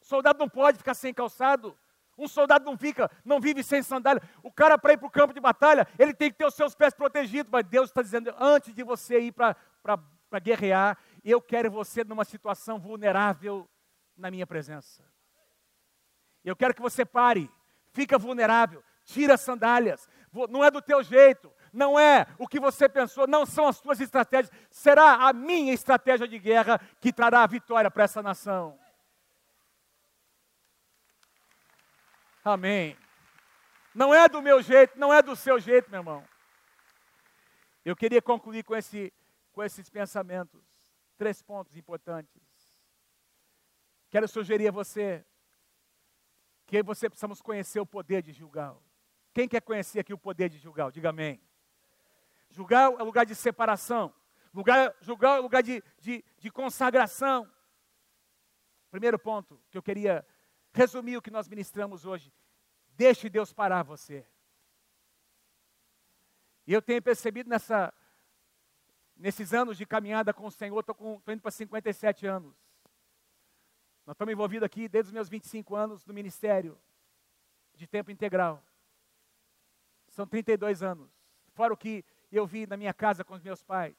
[0.01, 1.77] Soldado não pode ficar sem calçado.
[2.17, 4.21] Um soldado não fica, não vive sem sandália.
[4.43, 6.75] O cara, para ir para o campo de batalha, ele tem que ter os seus
[6.75, 7.51] pés protegidos.
[7.51, 9.55] Mas Deus está dizendo: antes de você ir para
[10.41, 13.67] guerrear, eu quero você numa situação vulnerável
[14.15, 15.03] na minha presença.
[16.43, 17.49] Eu quero que você pare,
[17.91, 20.07] fica vulnerável, tira as sandálias.
[20.49, 23.99] Não é do teu jeito, não é o que você pensou, não são as suas
[23.99, 28.77] estratégias, será a minha estratégia de guerra que trará a vitória para essa nação.
[32.43, 32.97] Amém.
[33.93, 36.25] Não é do meu jeito, não é do seu jeito, meu irmão.
[37.83, 39.13] Eu queria concluir com, esse,
[39.51, 40.61] com esses pensamentos.
[41.17, 42.41] Três pontos importantes.
[44.09, 45.25] Quero sugerir a você
[46.65, 48.81] que você precisamos conhecer o poder de Gilgal.
[49.33, 50.91] Quem quer conhecer aqui o poder de Gilgal?
[50.91, 51.41] Diga amém.
[52.51, 54.13] Gilgal é lugar de separação.
[54.53, 57.49] Lugar, Gilgal é lugar de, de, de consagração.
[58.91, 60.25] Primeiro ponto que eu queria
[60.73, 62.31] resumir o que nós ministramos hoje.
[62.89, 64.25] Deixe Deus parar você.
[66.67, 67.93] E eu tenho percebido nessa,
[69.15, 72.55] nesses anos de caminhada com o Senhor, estou indo para 57 anos.
[74.05, 76.77] Nós estamos envolvidos aqui desde os meus 25 anos no ministério
[77.75, 78.63] de tempo integral.
[80.09, 81.09] São 32 anos.
[81.53, 82.03] Fora o que
[82.37, 83.95] eu vi na minha casa com os meus pais.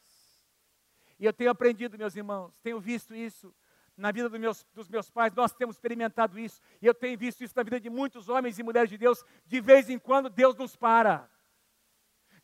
[1.19, 3.55] E eu tenho aprendido, meus irmãos, tenho visto isso
[3.97, 6.61] na vida dos meus, dos meus pais, nós temos experimentado isso.
[6.81, 9.25] E eu tenho visto isso na vida de muitos homens e mulheres de Deus.
[9.47, 11.31] De vez em quando Deus nos para.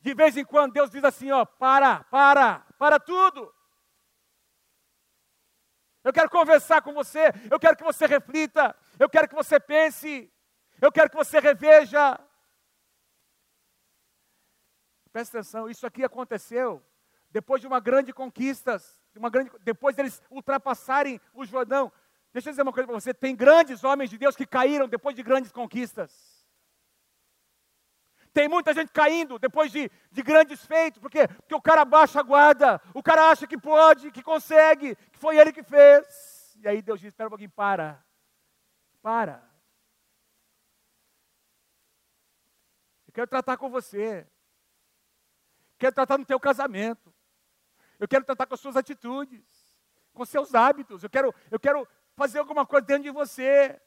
[0.00, 3.52] De vez em quando Deus diz assim: ó, para, para, para tudo.
[6.04, 10.32] Eu quero conversar com você, eu quero que você reflita, eu quero que você pense,
[10.80, 12.18] eu quero que você reveja.
[15.12, 16.82] Presta atenção, isso aqui aconteceu
[17.30, 18.80] depois de uma grande conquista,
[19.16, 21.92] uma grande, depois deles ultrapassarem o Jordão.
[22.32, 25.14] Deixa eu dizer uma coisa para você: tem grandes homens de Deus que caíram depois
[25.14, 26.38] de grandes conquistas.
[28.32, 32.22] Tem muita gente caindo depois de, de grandes feitos, porque, porque o cara baixa a
[32.22, 36.56] guarda, o cara acha que pode, que consegue, que foi ele que fez.
[36.62, 38.04] E aí Deus diz: espera um pouquinho, para.
[39.02, 39.42] Para.
[43.06, 44.26] Eu quero tratar com você.
[45.78, 47.14] Quero tratar no teu casamento.
[47.98, 49.44] Eu quero tratar com as suas atitudes,
[50.12, 51.02] com seus hábitos.
[51.02, 53.80] Eu quero, eu quero fazer alguma coisa dentro de você.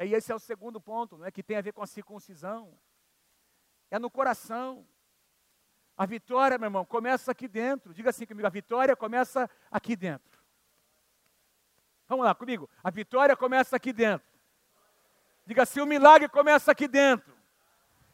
[0.00, 2.78] E esse é o segundo ponto, é que tem a ver com a circuncisão.
[3.90, 4.86] É no coração.
[5.96, 7.92] A vitória, meu irmão, começa aqui dentro.
[7.92, 10.38] Diga assim comigo: a vitória começa aqui dentro.
[12.06, 12.70] Vamos lá comigo.
[12.84, 14.28] A vitória começa aqui dentro.
[15.44, 17.36] Diga assim: o milagre começa aqui dentro.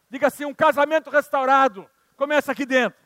[0.09, 3.05] Diga assim: um casamento restaurado começa aqui dentro.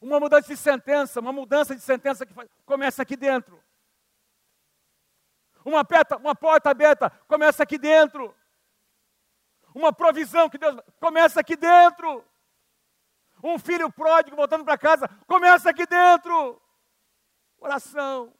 [0.00, 3.62] Uma mudança de sentença, uma mudança de sentença que começa aqui dentro.
[5.64, 8.34] Uma, peta, uma porta aberta começa aqui dentro.
[9.74, 12.24] Uma provisão que Deus começa aqui dentro.
[13.42, 16.60] Um filho pródigo voltando para casa começa aqui dentro.
[17.58, 18.34] Oração,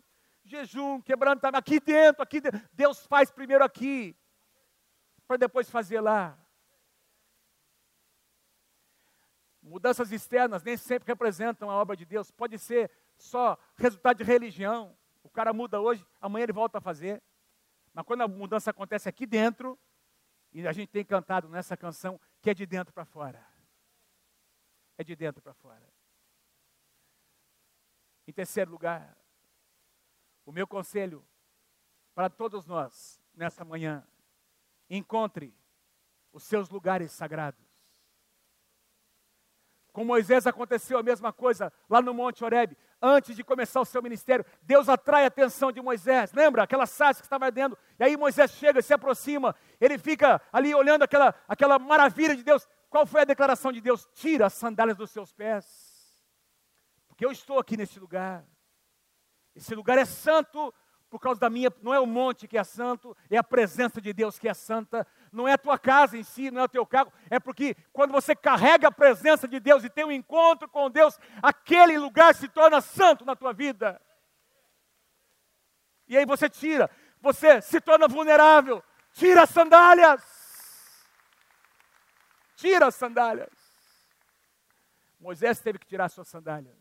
[0.44, 2.60] jejum, quebrantamento, aqui dentro, aqui dentro.
[2.72, 4.16] Deus faz primeiro aqui,
[5.30, 6.36] para depois fazer lá.
[9.62, 12.32] Mudanças externas nem sempre representam a obra de Deus.
[12.32, 14.98] Pode ser só resultado de religião.
[15.22, 17.22] O cara muda hoje, amanhã ele volta a fazer.
[17.94, 19.78] Mas quando a mudança acontece aqui dentro,
[20.52, 23.46] e a gente tem cantado nessa canção que é de dentro para fora.
[24.98, 25.88] É de dentro para fora.
[28.26, 29.16] Em terceiro lugar,
[30.44, 31.24] o meu conselho
[32.16, 34.04] para todos nós nessa manhã,
[34.90, 35.54] encontre
[36.32, 37.64] os seus lugares sagrados.
[39.92, 44.02] Com Moisés aconteceu a mesma coisa lá no Monte Horebe antes de começar o seu
[44.02, 46.32] ministério, Deus atrai a atenção de Moisés.
[46.32, 47.76] Lembra aquela sarça que estava ardendo?
[47.98, 52.68] E aí Moisés chega, se aproxima, ele fica ali olhando aquela, aquela maravilha de Deus.
[52.90, 54.06] Qual foi a declaração de Deus?
[54.14, 55.64] Tira as sandálias dos seus pés,
[57.08, 58.44] porque eu estou aqui nesse lugar.
[59.54, 60.72] Esse lugar é santo
[61.10, 64.12] por causa da minha, não é o monte que é santo, é a presença de
[64.12, 66.86] Deus que é santa, não é a tua casa em si, não é o teu
[66.86, 70.88] carro, é porque quando você carrega a presença de Deus e tem um encontro com
[70.88, 74.00] Deus, aquele lugar se torna santo na tua vida.
[76.06, 76.88] E aí você tira,
[77.20, 78.82] você se torna vulnerável,
[79.12, 80.22] tira as sandálias.
[82.54, 83.50] Tira as sandálias.
[85.18, 86.78] Moisés teve que tirar suas sandálias.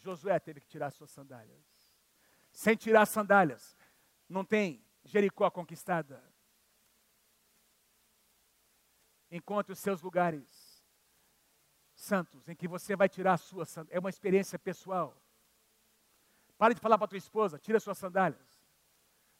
[0.00, 1.73] Josué teve que tirar suas sandálias
[2.54, 3.76] sem tirar as sandálias.
[4.28, 6.22] Não tem Jericó conquistada.
[9.30, 10.82] Encontre os seus lugares
[11.94, 13.96] santos em que você vai tirar a sua sandália.
[13.96, 15.20] É uma experiência pessoal.
[16.56, 18.62] Pare de falar para a tua esposa, tira as suas sandálias.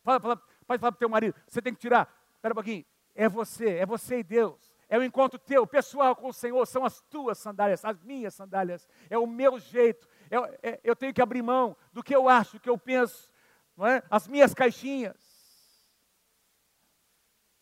[0.03, 0.37] Fala, fala,
[0.67, 2.13] pode falar para o teu marido, você tem que tirar.
[2.35, 2.85] Espera um pouquinho.
[3.15, 4.75] É você, é você e Deus.
[4.89, 8.89] É o encontro teu, pessoal com o Senhor, são as tuas sandálias, as minhas sandálias.
[9.09, 12.55] É o meu jeito, eu, é, eu tenho que abrir mão do que eu acho,
[12.55, 13.31] do que eu penso,
[13.77, 14.03] não é?
[14.11, 15.17] as minhas caixinhas.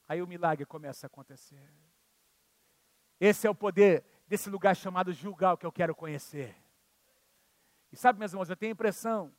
[0.08, 1.62] Aí o milagre começa a acontecer.
[3.18, 6.56] Esse é o poder desse lugar chamado julgar que eu quero conhecer.
[7.90, 9.34] E sabe, meus irmãos, eu tenho a impressão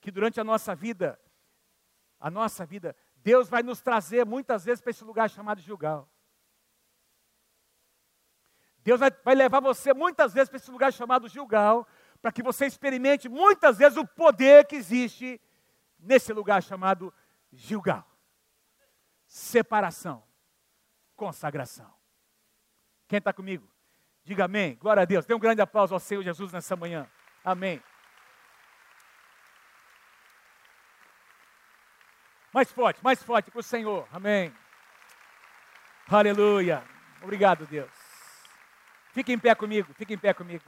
[0.00, 1.20] que durante a nossa vida,
[2.18, 6.06] a nossa vida, Deus vai nos trazer muitas vezes para esse lugar chamado julgar.
[8.82, 11.86] Deus vai, vai levar você muitas vezes para esse lugar chamado Gilgal,
[12.20, 15.40] para que você experimente muitas vezes o poder que existe
[15.98, 17.12] nesse lugar chamado
[17.52, 18.06] Gilgal.
[19.26, 20.22] Separação,
[21.16, 21.92] consagração.
[23.08, 23.68] Quem está comigo?
[24.24, 24.76] Diga amém.
[24.76, 25.24] Glória a Deus.
[25.24, 27.08] Dê um grande aplauso ao Senhor Jesus nessa manhã.
[27.44, 27.82] Amém.
[32.52, 34.06] Mais forte, mais forte para o Senhor.
[34.12, 34.52] Amém.
[36.08, 36.84] Aleluia.
[37.22, 37.90] Obrigado, Deus.
[39.12, 40.64] Fique em pé comigo, fique em pé comigo.